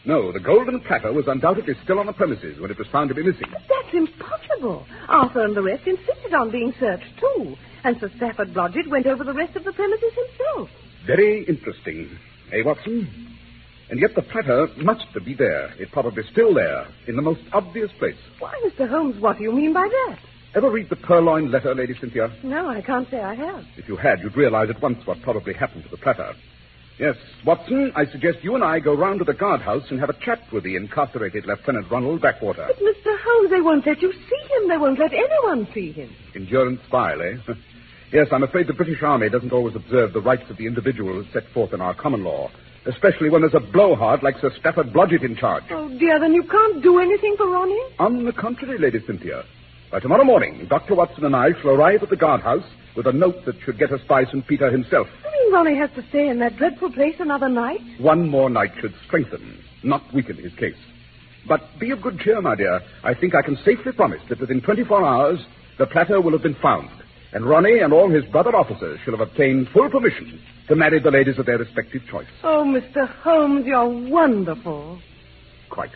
No, 0.05 0.33
the 0.33 0.41
golden 0.41 0.81
platter 0.81 1.13
was 1.13 1.27
undoubtedly 1.29 1.75
still 1.85 1.99
on 1.99 2.07
the 2.07 2.13
premises 2.13 2.59
when 2.59 2.71
it 2.71 2.79
was 2.79 2.87
found 2.89 3.09
to 3.11 3.15
be 3.15 3.23
missing. 3.23 3.49
But 3.53 3.63
that's 3.69 3.95
impossible. 3.95 4.87
Arthur 5.09 5.45
and 5.45 5.55
the 5.55 5.63
rest 5.63 5.87
insisted 5.87 6.33
on 6.33 6.51
being 6.51 6.73
searched, 6.81 7.19
too. 7.19 7.57
And 7.85 7.99
Sir 8.01 8.11
Stafford 8.17 8.55
Blodgett 8.55 8.89
went 8.89 9.07
over 9.07 9.25
the 9.25 9.35
rest 9.35 9.57
of 9.57 9.65
the 9.65 9.73
premises 9.73 10.13
himself. 10.15 10.71
Very 11.07 11.45
interesting. 11.45 12.11
Eh, 12.53 12.63
Watson? 12.65 13.37
And 13.91 14.01
yet 14.01 14.15
the 14.15 14.23
platter 14.23 14.69
must 14.77 15.07
be 15.25 15.35
there. 15.35 15.75
It's 15.79 15.91
probably 15.91 16.23
still 16.31 16.55
there, 16.55 16.87
in 17.07 17.17
the 17.17 17.23
most 17.23 17.41
obvious 17.53 17.91
place. 17.99 18.17
Why, 18.39 18.55
Mr. 18.65 18.89
Holmes, 18.89 19.21
what 19.21 19.37
do 19.39 19.43
you 19.43 19.53
mean 19.53 19.73
by 19.73 19.89
that? 19.89 20.19
Ever 20.55 20.71
read 20.71 20.89
the 20.89 20.97
purloined 20.97 21.51
letter, 21.51 21.75
Lady 21.75 21.95
Cynthia? 22.01 22.33
No, 22.43 22.69
I 22.69 22.81
can't 22.83 23.09
say 23.11 23.21
I 23.21 23.35
have. 23.35 23.65
If 23.77 23.89
you 23.89 23.97
had, 23.97 24.21
you'd 24.21 24.37
realize 24.37 24.71
at 24.71 24.81
once 24.81 25.05
what 25.07 25.21
probably 25.23 25.55
happened 25.55 25.85
to 25.85 25.91
the 25.91 25.97
platter. 25.97 26.35
Yes, 27.01 27.17
Watson, 27.47 27.93
I 27.97 28.05
suggest 28.05 28.41
you 28.43 28.55
and 28.55 28.63
I 28.63 28.79
go 28.79 28.93
round 28.93 29.21
to 29.21 29.25
the 29.25 29.33
guardhouse 29.33 29.91
and 29.91 29.99
have 30.01 30.11
a 30.11 30.19
chat 30.23 30.39
with 30.53 30.65
the 30.65 30.77
incarcerated 30.77 31.47
Lieutenant 31.47 31.91
Ronald 31.91 32.21
Backwater. 32.21 32.67
But, 32.67 32.77
Mr. 32.77 33.17
Holmes, 33.25 33.51
they 33.51 33.63
won't 33.63 33.87
let 33.87 34.03
you 34.03 34.13
see 34.13 34.55
him. 34.55 34.69
They 34.69 34.77
won't 34.77 34.99
let 34.99 35.11
anyone 35.15 35.67
see 35.73 35.93
him. 35.93 36.15
Endurance 36.35 36.83
vile, 36.91 37.23
eh? 37.23 37.37
yes, 38.13 38.27
I'm 38.31 38.43
afraid 38.43 38.67
the 38.67 38.75
British 38.75 39.03
Army 39.03 39.31
doesn't 39.31 39.51
always 39.51 39.75
observe 39.77 40.13
the 40.13 40.21
rights 40.21 40.51
of 40.51 40.59
the 40.59 40.67
individual 40.67 41.19
as 41.19 41.33
set 41.33 41.51
forth 41.55 41.73
in 41.73 41.81
our 41.81 41.95
common 41.95 42.23
law, 42.23 42.51
especially 42.85 43.31
when 43.31 43.41
there's 43.41 43.55
a 43.55 43.73
blowhard 43.73 44.23
like 44.23 44.37
Sir 44.39 44.51
Stafford 44.61 44.93
Blodgett 44.93 45.25
in 45.25 45.37
charge. 45.37 45.65
Oh, 45.71 45.89
dear, 45.99 46.21
then 46.21 46.35
you 46.35 46.43
can't 46.43 46.83
do 46.83 46.99
anything 46.99 47.35
for 47.39 47.49
Ronnie? 47.49 47.81
On 47.99 48.27
the 48.27 48.33
contrary, 48.35 48.79
Lady 48.79 49.01
Cynthia. 49.07 49.45
By 49.91 49.99
tomorrow 49.99 50.23
morning, 50.23 50.67
Dr. 50.69 50.95
Watson 50.95 51.25
and 51.25 51.35
I 51.35 51.49
shall 51.61 51.71
arrive 51.71 52.05
at 52.05 52.11
the 52.11 52.17
guardhouse 52.17 52.65
with 52.97 53.09
a 53.09 53.13
note 53.13 53.45
that 53.45 53.61
should 53.65 53.77
get 53.77 53.91
us 53.91 54.01
by 54.09 54.25
St. 54.25 54.47
Peter 54.47 54.71
himself. 54.71 55.09
You 55.25 55.31
mean 55.33 55.53
Ronnie 55.53 55.77
has 55.77 55.91
to 55.97 56.09
stay 56.11 56.29
in 56.29 56.39
that 56.39 56.57
dreadful 56.57 56.93
place 56.93 57.17
another 57.19 57.49
night? 57.49 57.81
One 57.99 58.29
more 58.29 58.49
night 58.49 58.71
should 58.81 58.95
strengthen, 59.07 59.59
not 59.83 60.03
weaken 60.15 60.37
his 60.37 60.55
case. 60.55 60.77
But 61.49 61.63
be 61.81 61.91
of 61.91 62.03
good 62.03 62.21
cheer, 62.21 62.41
my 62.41 62.55
dear. 62.55 62.81
I 63.03 63.15
think 63.15 63.35
I 63.35 63.43
can 63.43 63.57
safely 63.65 63.91
promise 63.91 64.21
that 64.29 64.39
within 64.39 64.61
24 64.61 65.05
hours, 65.05 65.41
the 65.79 65.87
platter 65.87 66.21
will 66.21 66.33
have 66.33 66.43
been 66.43 66.57
found. 66.63 66.89
And 67.33 67.45
Ronnie 67.45 67.81
and 67.81 67.93
all 67.93 68.09
his 68.09 68.25
brother 68.27 68.55
officers 68.55 69.01
shall 69.05 69.17
have 69.17 69.29
obtained 69.29 69.71
full 69.73 69.91
permission 69.91 70.41
to 70.69 70.77
marry 70.77 71.01
the 71.01 71.11
ladies 71.11 71.39
of 71.39 71.47
their 71.47 71.59
respective 71.59 72.03
choice. 72.09 72.29
Oh, 72.45 72.65
Mr. 72.65 73.09
Holmes, 73.23 73.67
you're 73.67 73.89
wonderful. 73.89 75.01
Quite. 75.69 75.91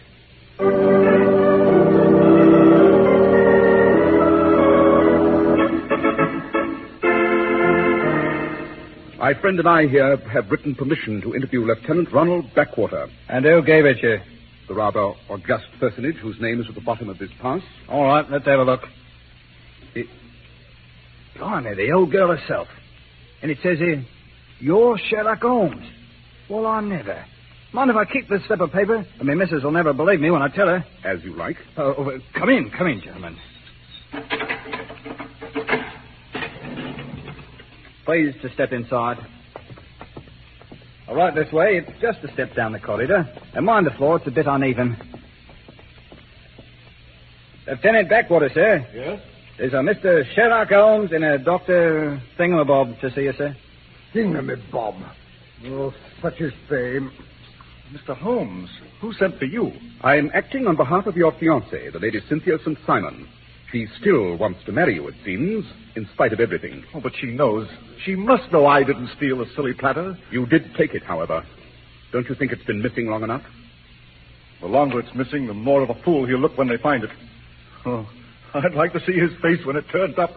My 9.24 9.32
friend 9.32 9.58
and 9.58 9.66
I 9.66 9.86
here 9.86 10.18
have 10.34 10.50
written 10.50 10.74
permission 10.74 11.22
to 11.22 11.34
interview 11.34 11.64
Lieutenant 11.64 12.12
Ronald 12.12 12.44
Backwater. 12.54 13.08
And 13.30 13.46
who 13.46 13.62
gave 13.62 13.86
it 13.86 14.02
you? 14.02 14.18
The 14.68 14.74
rather 14.74 15.14
august 15.30 15.64
personage 15.80 16.16
whose 16.16 16.38
name 16.42 16.60
is 16.60 16.66
at 16.68 16.74
the 16.74 16.82
bottom 16.82 17.08
of 17.08 17.18
this 17.18 17.30
pass. 17.40 17.62
All 17.88 18.04
right, 18.04 18.30
let's 18.30 18.44
have 18.44 18.60
a 18.60 18.64
look. 18.64 18.82
It... 19.94 20.08
Blimey, 21.38 21.74
the 21.74 21.90
old 21.92 22.12
girl 22.12 22.36
herself. 22.36 22.68
And 23.40 23.50
it 23.50 23.56
says 23.62 23.78
here, 23.78 24.04
you're 24.60 24.98
Sherlock 25.08 25.40
Holmes. 25.40 25.86
Well, 26.50 26.66
I 26.66 26.82
never. 26.82 27.24
Mind 27.72 27.88
if 27.88 27.96
I 27.96 28.04
keep 28.04 28.28
this 28.28 28.42
slip 28.46 28.60
of 28.60 28.72
paper? 28.72 29.06
I 29.18 29.22
mean, 29.22 29.38
missus 29.38 29.64
will 29.64 29.72
never 29.72 29.94
believe 29.94 30.20
me 30.20 30.30
when 30.30 30.42
I 30.42 30.48
tell 30.48 30.66
her. 30.66 30.84
As 31.02 31.24
you 31.24 31.34
like. 31.34 31.56
Oh, 31.78 31.94
oh, 31.96 32.18
come 32.38 32.50
in, 32.50 32.70
come 32.76 32.88
in, 32.88 33.00
gentlemen. 33.00 33.38
Please 38.04 38.34
to 38.42 38.52
step 38.52 38.72
inside. 38.72 39.16
All 41.08 41.14
right, 41.14 41.34
this 41.34 41.50
way. 41.52 41.78
It's 41.78 42.00
just 42.00 42.18
a 42.22 42.32
step 42.32 42.54
down 42.54 42.72
the 42.72 42.78
corridor. 42.78 43.26
And 43.54 43.64
mind 43.64 43.86
the 43.86 43.92
floor, 43.92 44.16
it's 44.16 44.26
a 44.26 44.30
bit 44.30 44.46
uneven. 44.46 44.96
Lieutenant 47.66 48.10
Backwater, 48.10 48.50
sir. 48.52 48.86
Yes? 48.94 49.20
There's 49.56 49.72
a 49.72 49.76
Mr. 49.76 50.24
Sherlock 50.34 50.68
Holmes 50.68 51.12
and 51.12 51.24
a 51.24 51.38
Dr. 51.38 52.20
Thingamabob 52.38 53.00
to 53.00 53.10
see 53.14 53.22
you, 53.22 53.32
sir. 53.32 53.56
Thingamabob. 54.14 55.10
Oh, 55.66 55.94
such 56.20 56.40
is 56.40 56.52
fame. 56.68 57.10
Mr. 57.92 58.16
Holmes, 58.16 58.68
who 59.00 59.12
sent 59.14 59.38
for 59.38 59.44
you? 59.44 59.72
I'm 60.02 60.30
acting 60.34 60.66
on 60.66 60.76
behalf 60.76 61.06
of 61.06 61.16
your 61.16 61.32
fiancée, 61.32 61.92
the 61.92 61.98
Lady 61.98 62.20
Cynthia 62.28 62.58
St. 62.58 62.76
Simon. 62.86 63.28
She 63.74 63.88
still 64.00 64.36
wants 64.36 64.60
to 64.66 64.72
marry 64.72 64.94
you, 64.94 65.08
it 65.08 65.16
seems, 65.24 65.64
in 65.96 66.08
spite 66.14 66.32
of 66.32 66.38
everything. 66.38 66.84
Oh, 66.94 67.00
but 67.00 67.10
she 67.20 67.26
knows. 67.26 67.66
She 68.04 68.14
must 68.14 68.52
know 68.52 68.68
I 68.68 68.84
didn't 68.84 69.10
steal 69.16 69.38
the 69.38 69.46
silly 69.56 69.72
platter. 69.74 70.16
You 70.30 70.46
did 70.46 70.76
take 70.78 70.94
it, 70.94 71.02
however. 71.02 71.44
Don't 72.12 72.28
you 72.28 72.36
think 72.36 72.52
it's 72.52 72.62
been 72.62 72.80
missing 72.80 73.08
long 73.08 73.24
enough? 73.24 73.42
The 74.60 74.68
longer 74.68 75.00
it's 75.00 75.12
missing, 75.16 75.48
the 75.48 75.54
more 75.54 75.82
of 75.82 75.90
a 75.90 76.00
fool 76.04 76.24
he'll 76.24 76.38
look 76.38 76.56
when 76.56 76.68
they 76.68 76.76
find 76.76 77.02
it. 77.02 77.10
Oh, 77.84 78.08
I'd 78.54 78.74
like 78.74 78.92
to 78.92 79.00
see 79.00 79.14
his 79.14 79.32
face 79.42 79.66
when 79.66 79.74
it 79.74 79.86
turns 79.90 80.18
up. 80.18 80.30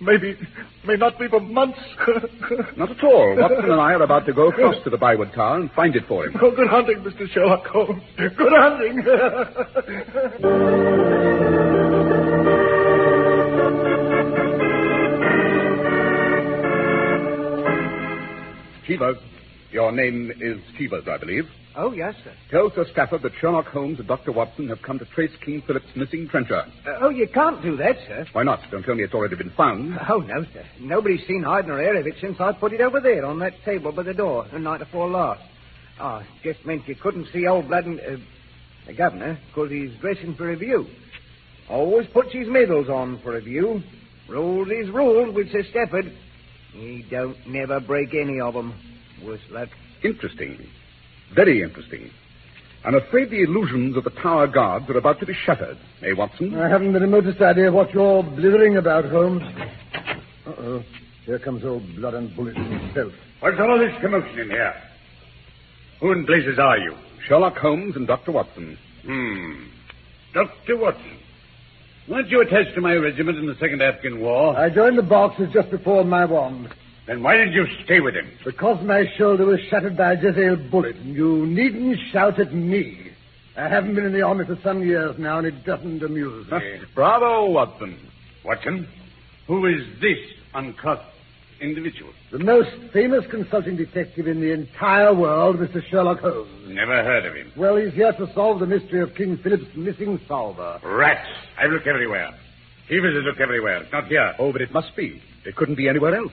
Maybe, 0.00 0.38
may 0.86 0.94
not 0.94 1.18
be 1.18 1.26
for 1.26 1.40
months. 1.40 1.80
Not 2.76 2.92
at 2.92 3.02
all. 3.02 3.36
Watson 3.36 3.64
and 3.64 3.80
I 3.80 3.94
are 3.94 4.02
about 4.02 4.26
to 4.26 4.32
go 4.32 4.48
across 4.48 4.76
to 4.84 4.90
the 4.90 4.96
Byward 4.96 5.32
Tower 5.34 5.56
and 5.56 5.72
find 5.72 5.96
it 5.96 6.04
for 6.06 6.24
him. 6.24 6.36
Oh, 6.40 6.52
good 6.54 6.68
hunting, 6.68 6.98
Mr. 6.98 7.28
Sherlock 7.30 7.66
Holmes. 7.66 8.04
Good 8.16 8.52
hunting. 8.52 9.02
Chivas. 18.90 19.20
Your 19.70 19.92
name 19.92 20.32
is 20.40 20.58
Chivas, 20.78 21.06
I 21.08 21.18
believe. 21.18 21.44
Oh, 21.76 21.92
yes, 21.92 22.14
sir. 22.24 22.32
Tell 22.50 22.72
Sir 22.74 22.84
Stafford 22.90 23.22
that 23.22 23.32
Sherlock 23.40 23.66
Holmes 23.66 24.00
and 24.00 24.08
Dr. 24.08 24.32
Watson 24.32 24.68
have 24.68 24.82
come 24.82 24.98
to 24.98 25.04
trace 25.04 25.30
King 25.44 25.62
Philip's 25.64 25.86
missing 25.94 26.28
trencher. 26.28 26.64
Uh, 26.84 26.98
oh, 27.02 27.10
you 27.10 27.28
can't 27.28 27.62
do 27.62 27.76
that, 27.76 27.96
sir. 28.08 28.26
Why 28.32 28.42
not? 28.42 28.58
Don't 28.72 28.82
tell 28.82 28.96
me 28.96 29.04
it's 29.04 29.14
already 29.14 29.36
been 29.36 29.50
found. 29.50 29.96
Oh, 30.08 30.18
no, 30.18 30.44
sir. 30.52 30.64
Nobody's 30.80 31.24
seen 31.28 31.44
hide 31.44 31.68
nor 31.68 31.78
hair 31.78 31.96
of 31.96 32.06
it 32.06 32.14
since 32.20 32.40
I 32.40 32.52
put 32.52 32.72
it 32.72 32.80
over 32.80 32.98
there 33.00 33.24
on 33.24 33.38
that 33.38 33.54
table 33.64 33.92
by 33.92 34.02
the 34.02 34.14
door 34.14 34.46
the 34.52 34.58
night 34.58 34.80
before 34.80 35.08
last. 35.08 35.42
Oh, 36.00 36.22
just 36.42 36.66
meant 36.66 36.88
you 36.88 36.96
couldn't 36.96 37.28
see 37.32 37.46
old 37.46 37.68
blood 37.68 37.86
and... 37.86 38.00
Uh, 38.00 38.16
the 38.86 38.96
governor, 38.96 39.38
because 39.48 39.70
he's 39.70 39.92
dressing 40.00 40.34
for 40.34 40.46
review. 40.46 40.86
Always 41.68 42.08
puts 42.08 42.32
his 42.32 42.48
medals 42.48 42.88
on 42.88 43.20
for 43.22 43.34
review. 43.34 43.82
Rules 44.28 44.68
is 44.68 44.90
rules 44.90 45.34
with 45.34 45.52
Sir 45.52 45.62
Stafford. 45.70 46.12
He 46.72 47.04
don't 47.10 47.36
never 47.46 47.80
break 47.80 48.14
any 48.14 48.40
of 48.40 48.56
'em. 48.56 48.72
Worse 49.24 49.40
luck. 49.50 49.68
Interesting. 50.02 50.58
Very 51.34 51.62
interesting. 51.62 52.10
I'm 52.84 52.94
afraid 52.94 53.28
the 53.30 53.42
illusions 53.42 53.96
of 53.96 54.04
the 54.04 54.10
tower 54.10 54.46
guards 54.46 54.88
are 54.88 54.96
about 54.96 55.20
to 55.20 55.26
be 55.26 55.34
shattered. 55.34 55.76
Eh, 56.02 56.12
Watson? 56.12 56.58
I 56.58 56.68
haven't 56.68 56.92
the 56.94 57.00
remotest 57.00 57.40
idea 57.42 57.70
what 57.70 57.92
you're 57.92 58.22
blithering 58.22 58.76
about, 58.78 59.04
Holmes. 59.04 59.42
Uh-oh. 60.46 60.82
Here 61.26 61.38
comes 61.38 61.62
old 61.64 61.82
blood 61.96 62.14
and 62.14 62.34
bullets 62.34 62.56
himself. 62.56 63.12
What's 63.40 63.60
all 63.60 63.78
this 63.78 63.92
commotion 64.00 64.38
in 64.38 64.50
here? 64.50 64.74
Who 66.00 66.12
in 66.12 66.24
blazes 66.24 66.58
are 66.58 66.78
you? 66.78 66.94
Sherlock 67.28 67.58
Holmes 67.58 67.96
and 67.96 68.06
Dr. 68.06 68.32
Watson. 68.32 68.78
Hmm. 69.04 69.64
Dr. 70.32 70.78
Watson. 70.78 71.18
Weren't 72.10 72.28
you 72.28 72.40
attached 72.40 72.74
to 72.74 72.80
my 72.80 72.94
regiment 72.94 73.38
in 73.38 73.46
the 73.46 73.54
Second 73.60 73.80
Afghan 73.82 74.18
War? 74.20 74.58
I 74.58 74.68
joined 74.68 74.98
the 74.98 75.02
boxers 75.02 75.52
just 75.52 75.70
before 75.70 76.02
Maiwand. 76.02 76.72
Then 77.06 77.22
why 77.22 77.36
did 77.36 77.54
you 77.54 77.68
stay 77.84 78.00
with 78.00 78.16
him? 78.16 78.28
Because 78.44 78.84
my 78.84 79.04
shoulder 79.16 79.46
was 79.46 79.60
shattered 79.70 79.96
by 79.96 80.14
a 80.14 80.16
Jezail 80.16 80.72
bullet. 80.72 80.96
And 80.96 81.14
you 81.14 81.46
needn't 81.46 82.00
shout 82.10 82.40
at 82.40 82.52
me. 82.52 83.12
I 83.56 83.68
haven't 83.68 83.94
been 83.94 84.06
in 84.06 84.12
the 84.12 84.22
army 84.22 84.44
for 84.44 84.58
some 84.64 84.82
years 84.82 85.20
now, 85.20 85.38
and 85.38 85.46
it 85.46 85.64
doesn't 85.64 86.02
amuse 86.02 86.50
me. 86.50 86.80
Bravo, 86.96 87.48
Watson. 87.48 87.96
Watson, 88.44 88.88
who 89.46 89.66
is 89.66 89.86
this 90.00 90.18
uncouth 90.52 91.04
individual? 91.60 92.12
the 92.30 92.38
most 92.38 92.70
famous 92.92 93.24
consulting 93.30 93.76
detective 93.76 94.28
in 94.28 94.40
the 94.40 94.52
entire 94.52 95.12
world, 95.12 95.56
Mr. 95.56 95.82
Sherlock 95.90 96.20
Holmes. 96.20 96.48
Never 96.68 97.02
heard 97.02 97.26
of 97.26 97.34
him. 97.34 97.52
Well, 97.56 97.76
he's 97.76 97.92
here 97.92 98.12
to 98.12 98.32
solve 98.34 98.60
the 98.60 98.66
mystery 98.66 99.00
of 99.00 99.14
King 99.16 99.36
Philip's 99.42 99.74
missing 99.74 100.20
salver. 100.28 100.78
Rats. 100.84 101.28
I've 101.58 101.70
looked 101.70 101.88
everywhere. 101.88 102.30
Keevers 102.88 103.16
has 103.16 103.24
looked 103.24 103.40
everywhere. 103.40 103.82
It's 103.82 103.92
not 103.92 104.06
here. 104.06 104.34
Oh, 104.38 104.52
but 104.52 104.62
it 104.62 104.72
must 104.72 104.94
be. 104.96 105.20
It 105.44 105.56
couldn't 105.56 105.76
be 105.76 105.88
anywhere 105.88 106.14
else. 106.14 106.32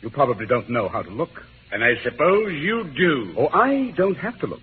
You 0.00 0.10
probably 0.10 0.46
don't 0.46 0.70
know 0.70 0.88
how 0.88 1.02
to 1.02 1.10
look. 1.10 1.42
And 1.72 1.84
I 1.84 1.94
suppose 2.02 2.52
you 2.52 2.84
do. 2.96 3.34
Oh, 3.38 3.48
I 3.48 3.92
don't 3.96 4.16
have 4.16 4.38
to 4.40 4.46
look. 4.46 4.62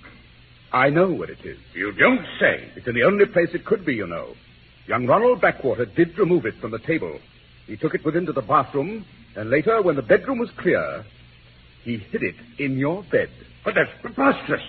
I 0.71 0.89
know 0.89 1.11
what 1.11 1.29
it 1.29 1.39
is. 1.43 1.57
You 1.73 1.91
don't 1.91 2.25
say. 2.39 2.71
It's 2.75 2.87
in 2.87 2.95
the 2.95 3.03
only 3.03 3.25
place 3.25 3.49
it 3.53 3.65
could 3.65 3.85
be, 3.85 3.95
you 3.95 4.07
know. 4.07 4.33
Young 4.87 5.05
Ronald 5.05 5.41
Backwater 5.41 5.85
did 5.85 6.17
remove 6.17 6.45
it 6.45 6.55
from 6.61 6.71
the 6.71 6.79
table. 6.79 7.19
He 7.67 7.75
took 7.75 7.93
it 7.93 8.03
with 8.05 8.15
him 8.15 8.25
to 8.25 8.33
the 8.33 8.41
bathroom, 8.41 9.05
and 9.35 9.49
later, 9.49 9.81
when 9.81 9.95
the 9.95 10.01
bedroom 10.01 10.39
was 10.39 10.49
clear, 10.57 11.05
he 11.83 11.97
hid 11.97 12.23
it 12.23 12.35
in 12.59 12.77
your 12.77 13.03
bed. 13.11 13.29
But 13.63 13.75
that's 13.75 13.91
preposterous. 14.01 14.63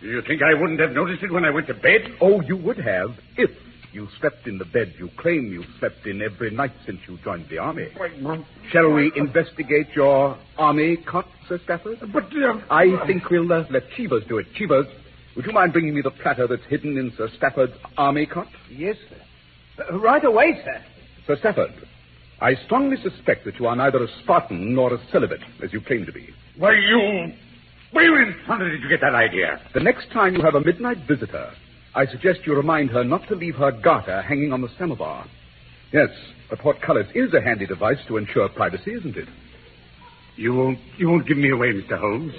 Do 0.00 0.06
you 0.06 0.22
think 0.22 0.42
I 0.42 0.54
wouldn't 0.54 0.80
have 0.80 0.92
noticed 0.92 1.22
it 1.22 1.32
when 1.32 1.44
I 1.44 1.50
went 1.50 1.66
to 1.66 1.74
bed? 1.74 2.02
Oh, 2.20 2.40
you 2.40 2.56
would 2.56 2.78
have 2.78 3.10
if 3.36 3.50
you 3.92 4.06
slept 4.20 4.46
in 4.46 4.58
the 4.58 4.64
bed 4.64 4.94
you 4.98 5.08
claim 5.16 5.50
you 5.50 5.64
slept 5.78 6.06
in 6.06 6.22
every 6.22 6.50
night 6.50 6.72
since 6.86 7.00
you 7.08 7.18
joined 7.24 7.48
the 7.48 7.58
army. 7.58 7.88
Wait, 7.98 8.12
Shall 8.70 8.92
we 8.92 9.10
investigate 9.16 9.88
your 9.94 10.38
army 10.56 10.98
cot, 10.98 11.26
Sir 11.48 11.58
Stafford? 11.64 11.98
But, 12.12 12.24
uh, 12.24 12.60
I 12.70 13.06
think 13.06 13.28
we'll 13.30 13.52
uh, 13.52 13.64
let 13.70 13.90
Cheevers 13.96 14.24
do 14.28 14.38
it. 14.38 14.46
Cheevers, 14.54 14.86
would 15.34 15.46
you 15.46 15.52
mind 15.52 15.72
bringing 15.72 15.94
me 15.94 16.02
the 16.02 16.10
platter 16.10 16.46
that's 16.46 16.64
hidden 16.68 16.96
in 16.98 17.12
Sir 17.16 17.28
Stafford's 17.36 17.72
army 17.96 18.26
cot? 18.26 18.48
Yes, 18.70 18.96
sir. 19.08 19.84
Uh, 19.90 19.98
right 19.98 20.24
away, 20.24 20.60
sir. 20.64 20.84
Sir 21.26 21.36
Stafford, 21.40 21.72
I 22.40 22.54
strongly 22.66 22.96
suspect 23.02 23.44
that 23.46 23.58
you 23.58 23.66
are 23.66 23.74
neither 23.74 24.02
a 24.02 24.08
Spartan 24.22 24.74
nor 24.74 24.94
a 24.94 24.98
celibate, 25.10 25.40
as 25.62 25.72
you 25.72 25.80
claim 25.80 26.06
to 26.06 26.12
be. 26.12 26.28
why, 26.56 26.72
you... 26.72 27.32
Where 27.90 28.22
in 28.22 28.34
thunder 28.46 28.70
did 28.70 28.82
you 28.82 28.88
get 28.88 29.00
that 29.00 29.14
idea? 29.14 29.60
The 29.72 29.80
next 29.80 30.12
time 30.12 30.34
you 30.34 30.42
have 30.42 30.54
a 30.54 30.60
midnight 30.60 30.98
visitor, 31.08 31.50
I 31.94 32.06
suggest 32.06 32.40
you 32.44 32.54
remind 32.54 32.90
her 32.90 33.02
not 33.02 33.26
to 33.28 33.34
leave 33.34 33.54
her 33.54 33.72
garter 33.72 34.20
hanging 34.22 34.52
on 34.52 34.60
the 34.60 34.68
samovar. 34.78 35.24
Yes, 35.90 36.10
a 36.52 36.56
portcullis 36.56 37.06
is 37.14 37.32
a 37.32 37.40
handy 37.40 37.66
device 37.66 37.96
to 38.08 38.18
ensure 38.18 38.48
privacy, 38.50 38.92
isn't 38.92 39.16
it? 39.16 39.28
You 40.36 40.54
won't, 40.54 40.78
you 40.98 41.08
won't 41.08 41.26
give 41.26 41.38
me 41.38 41.50
away, 41.50 41.72
Mr. 41.72 41.98
Holmes. 41.98 42.34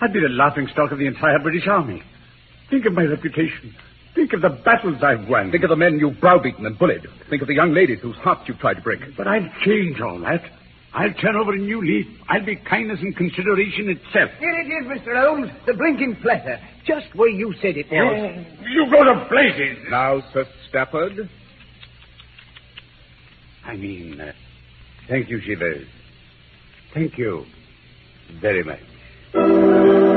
I'd 0.00 0.12
be 0.12 0.20
the 0.20 0.28
laughing 0.28 0.68
stock 0.72 0.92
of 0.92 0.98
the 0.98 1.06
entire 1.06 1.40
British 1.40 1.66
Army. 1.66 2.02
Think 2.70 2.86
of 2.86 2.92
my 2.92 3.02
reputation. 3.02 3.74
Think 4.14 4.32
of 4.34 4.42
the 4.42 4.50
battles 4.50 5.02
I've 5.02 5.26
won. 5.28 5.50
Think 5.50 5.64
of 5.64 5.70
the 5.70 5.76
men 5.76 5.98
you've 5.98 6.20
browbeaten 6.20 6.66
and 6.66 6.78
bullied. 6.78 7.06
Think 7.30 7.40
of 7.42 7.48
the 7.48 7.54
young 7.54 7.72
ladies 7.72 8.00
whose 8.02 8.16
hearts 8.16 8.42
you've 8.46 8.58
tried 8.58 8.74
to 8.74 8.82
break. 8.82 9.00
But 9.16 9.26
I'll 9.26 9.48
change 9.64 10.00
all 10.00 10.20
that. 10.20 10.42
I'll 10.94 11.12
turn 11.14 11.36
over 11.36 11.54
a 11.54 11.58
new 11.58 11.80
leaf. 11.80 12.06
I'll 12.28 12.44
be 12.44 12.56
kindness 12.56 12.98
and 13.00 13.16
consideration 13.16 13.88
itself. 13.88 14.30
Here 14.38 14.50
it 14.50 14.66
is, 14.66 14.86
Mr. 14.86 15.16
Holmes. 15.18 15.50
The 15.66 15.72
blinking 15.72 16.16
platter. 16.16 16.60
Just 16.84 17.14
where 17.14 17.30
you 17.30 17.54
said 17.62 17.78
it 17.78 17.86
was. 17.90 18.44
You, 18.60 18.84
you 18.84 18.90
go 18.90 19.02
to 19.02 19.24
places. 19.28 19.78
Now, 19.90 20.22
Sir 20.34 20.44
Stafford, 20.68 21.30
I 23.64 23.76
mean, 23.76 24.20
uh, 24.20 24.32
thank 25.08 25.30
you, 25.30 25.40
Shivers. 25.40 25.86
Thank 26.92 27.16
you 27.16 27.46
very 28.40 28.62
much. 28.62 30.11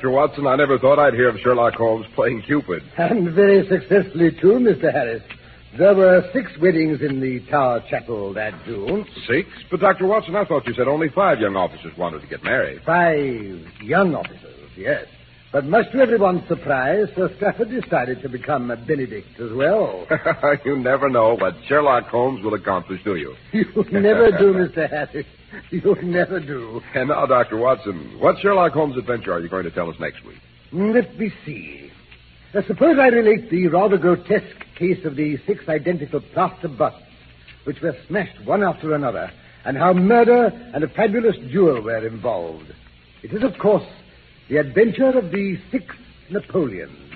Dr. 0.00 0.12
Watson, 0.12 0.46
I 0.46 0.56
never 0.56 0.78
thought 0.78 0.98
I'd 0.98 1.12
hear 1.12 1.28
of 1.28 1.38
Sherlock 1.40 1.74
Holmes 1.74 2.06
playing 2.14 2.40
Cupid. 2.40 2.82
And 2.96 3.34
very 3.34 3.68
successfully, 3.68 4.30
too, 4.30 4.52
Mr. 4.58 4.90
Harris. 4.90 5.22
There 5.76 5.94
were 5.94 6.26
six 6.32 6.50
weddings 6.58 7.02
in 7.02 7.20
the 7.20 7.40
Tower 7.50 7.84
Chapel 7.90 8.32
that 8.32 8.54
June. 8.64 9.04
Six? 9.28 9.50
But, 9.70 9.80
Dr. 9.80 10.06
Watson, 10.06 10.36
I 10.36 10.46
thought 10.46 10.66
you 10.66 10.72
said 10.72 10.88
only 10.88 11.10
five 11.10 11.38
young 11.38 11.54
officers 11.54 11.92
wanted 11.98 12.22
to 12.22 12.26
get 12.28 12.42
married. 12.42 12.80
Five 12.86 13.60
young 13.82 14.14
officers, 14.14 14.70
yes. 14.74 15.04
But 15.52 15.66
much 15.66 15.92
to 15.92 15.98
everyone's 15.98 16.48
surprise, 16.48 17.08
Sir 17.14 17.30
Stafford 17.36 17.68
decided 17.68 18.22
to 18.22 18.30
become 18.30 18.70
a 18.70 18.78
Benedict 18.78 19.38
as 19.38 19.52
well. 19.52 20.06
you 20.64 20.78
never 20.78 21.10
know 21.10 21.36
what 21.36 21.56
Sherlock 21.68 22.06
Holmes 22.06 22.42
will 22.42 22.54
accomplish, 22.54 23.04
do 23.04 23.16
you? 23.16 23.34
You 23.52 24.00
never 24.00 24.30
do, 24.30 24.54
Mr. 24.54 24.88
Harris. 24.88 25.26
You 25.70 25.96
never 26.02 26.40
do. 26.40 26.80
And 26.94 27.08
now, 27.08 27.26
Dr. 27.26 27.56
Watson, 27.56 28.18
what 28.18 28.38
Sherlock 28.40 28.72
Holmes 28.72 28.96
adventure 28.96 29.32
are 29.32 29.40
you 29.40 29.48
going 29.48 29.64
to 29.64 29.70
tell 29.70 29.88
us 29.90 29.96
next 29.98 30.24
week? 30.24 30.38
Let 30.72 31.18
me 31.18 31.32
see. 31.44 31.90
Uh, 32.54 32.62
suppose 32.66 32.98
I 32.98 33.08
relate 33.08 33.50
the 33.50 33.68
rather 33.68 33.96
grotesque 33.96 34.64
case 34.76 35.04
of 35.04 35.16
the 35.16 35.36
six 35.46 35.68
identical 35.68 36.20
plaster 36.32 36.68
busts, 36.68 37.02
which 37.64 37.80
were 37.80 37.96
smashed 38.08 38.44
one 38.44 38.62
after 38.62 38.94
another, 38.94 39.30
and 39.64 39.76
how 39.76 39.92
murder 39.92 40.46
and 40.74 40.82
a 40.82 40.88
fabulous 40.88 41.36
duel 41.52 41.82
were 41.82 42.06
involved. 42.06 42.72
It 43.22 43.32
is, 43.32 43.42
of 43.42 43.58
course, 43.58 43.86
the 44.48 44.56
adventure 44.56 45.10
of 45.10 45.30
the 45.30 45.58
six 45.70 45.94
Napoleons. 46.30 47.09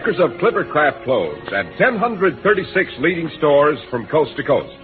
Makers 0.00 0.20
of 0.20 0.30
Clippercraft 0.40 1.04
clothes 1.04 1.46
and 1.52 1.68
1,036 1.78 2.90
leading 3.00 3.30
stores 3.36 3.78
from 3.90 4.06
coast 4.06 4.30
to 4.34 4.42
coast 4.42 4.74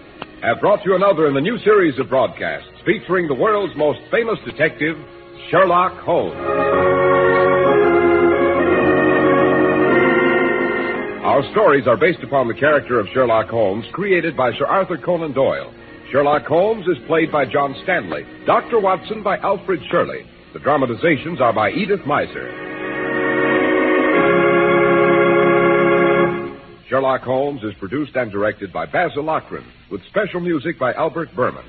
have 0.42 0.60
brought 0.60 0.84
you 0.84 0.94
another 0.94 1.26
in 1.26 1.32
the 1.32 1.40
new 1.40 1.58
series 1.60 1.98
of 1.98 2.10
broadcasts 2.10 2.68
featuring 2.84 3.26
the 3.26 3.34
world's 3.34 3.74
most 3.76 3.98
famous 4.10 4.38
detective, 4.44 4.94
Sherlock 5.50 5.98
Holmes. 6.02 6.36
Our 11.24 11.50
stories 11.52 11.86
are 11.86 11.96
based 11.96 12.22
upon 12.22 12.46
the 12.48 12.54
character 12.54 13.00
of 13.00 13.06
Sherlock 13.14 13.48
Holmes 13.48 13.86
created 13.94 14.36
by 14.36 14.52
Sir 14.58 14.66
Arthur 14.66 14.98
Conan 14.98 15.32
Doyle. 15.32 15.72
Sherlock 16.12 16.44
Holmes 16.44 16.84
is 16.88 17.02
played 17.06 17.32
by 17.32 17.46
John 17.46 17.74
Stanley, 17.84 18.24
Dr. 18.44 18.80
Watson 18.80 19.22
by 19.22 19.38
Alfred 19.38 19.80
Shirley. 19.90 20.26
The 20.52 20.58
dramatizations 20.58 21.40
are 21.40 21.54
by 21.54 21.70
Edith 21.70 22.00
Meiser. 22.00 22.75
Sherlock 26.96 27.24
Holmes 27.24 27.62
is 27.62 27.74
produced 27.74 28.16
and 28.16 28.32
directed 28.32 28.72
by 28.72 28.86
Basil 28.86 29.22
Loughrane, 29.22 29.70
with 29.90 30.02
special 30.06 30.40
music 30.40 30.78
by 30.78 30.94
Albert 30.94 31.28
Berman. 31.36 31.62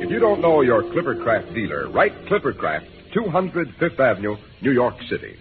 If 0.00 0.10
you 0.12 0.20
don't 0.20 0.40
know 0.40 0.60
your 0.60 0.84
Clippercraft 0.84 1.52
dealer, 1.52 1.90
write 1.90 2.12
Clippercraft, 2.26 2.86
200 3.12 3.74
Fifth 3.80 3.98
Avenue, 3.98 4.36
New 4.62 4.70
York 4.70 4.94
City. 5.10 5.34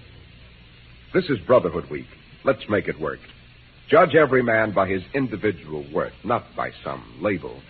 This 1.14 1.26
is 1.26 1.38
Brotherhood 1.46 1.88
Week. 1.92 2.08
Let's 2.44 2.68
make 2.70 2.88
it 2.88 3.00
work. 3.00 3.20
Judge 3.88 4.16
every 4.16 4.42
man 4.42 4.72
by 4.72 4.88
his 4.88 5.04
individual 5.14 5.86
worth, 5.94 6.14
not 6.24 6.44
by 6.56 6.72
some 6.84 7.20
label. 7.22 7.62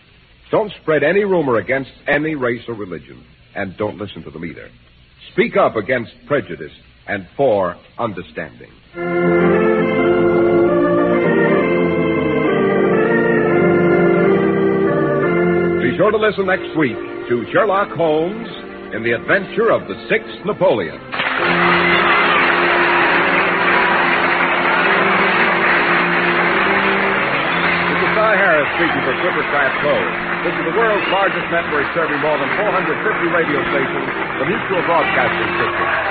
Don't 0.49 0.71
spread 0.81 1.03
any 1.03 1.25
rumor 1.25 1.57
against 1.57 1.91
any 2.07 2.35
race 2.35 2.63
or 2.69 2.73
religion, 2.73 3.25
and 3.57 3.75
don't 3.75 3.97
listen 3.97 4.23
to 4.23 4.29
them 4.29 4.45
either. 4.45 4.69
Speak 5.33 5.57
up 5.57 5.75
against 5.75 6.11
prejudice 6.27 6.71
and 7.07 7.27
for 7.35 7.75
understanding. 7.97 8.69
Be 15.81 15.97
sure 15.97 16.11
to 16.11 16.17
listen 16.17 16.45
next 16.45 16.77
week 16.77 16.95
to 17.29 17.45
Sherlock 17.51 17.89
Holmes 17.97 18.47
in 18.93 19.03
the 19.03 19.11
adventure 19.11 19.71
of 19.71 19.87
the 19.87 19.95
Sixth 20.07 20.45
Napoleon. 20.45 20.95
This 27.89 27.99
is 28.05 28.11
Cy 28.15 28.33
Harris 28.37 28.69
speaking 28.77 29.01
for 29.03 29.13
Clippercraft 29.17 29.81
Code. 29.81 30.26
This 30.45 30.53
is 30.53 30.65
the 30.69 30.77
world's 30.77 31.09
largest 31.09 31.49
network 31.49 31.89
serving 31.97 32.21
more 32.21 32.37
than 32.37 32.49
450 32.61 33.33
radio 33.33 33.57
stations, 33.73 34.07
the 34.37 34.45
Mutual 34.45 34.81
Broadcasting 34.85 35.49
System. 35.57 36.06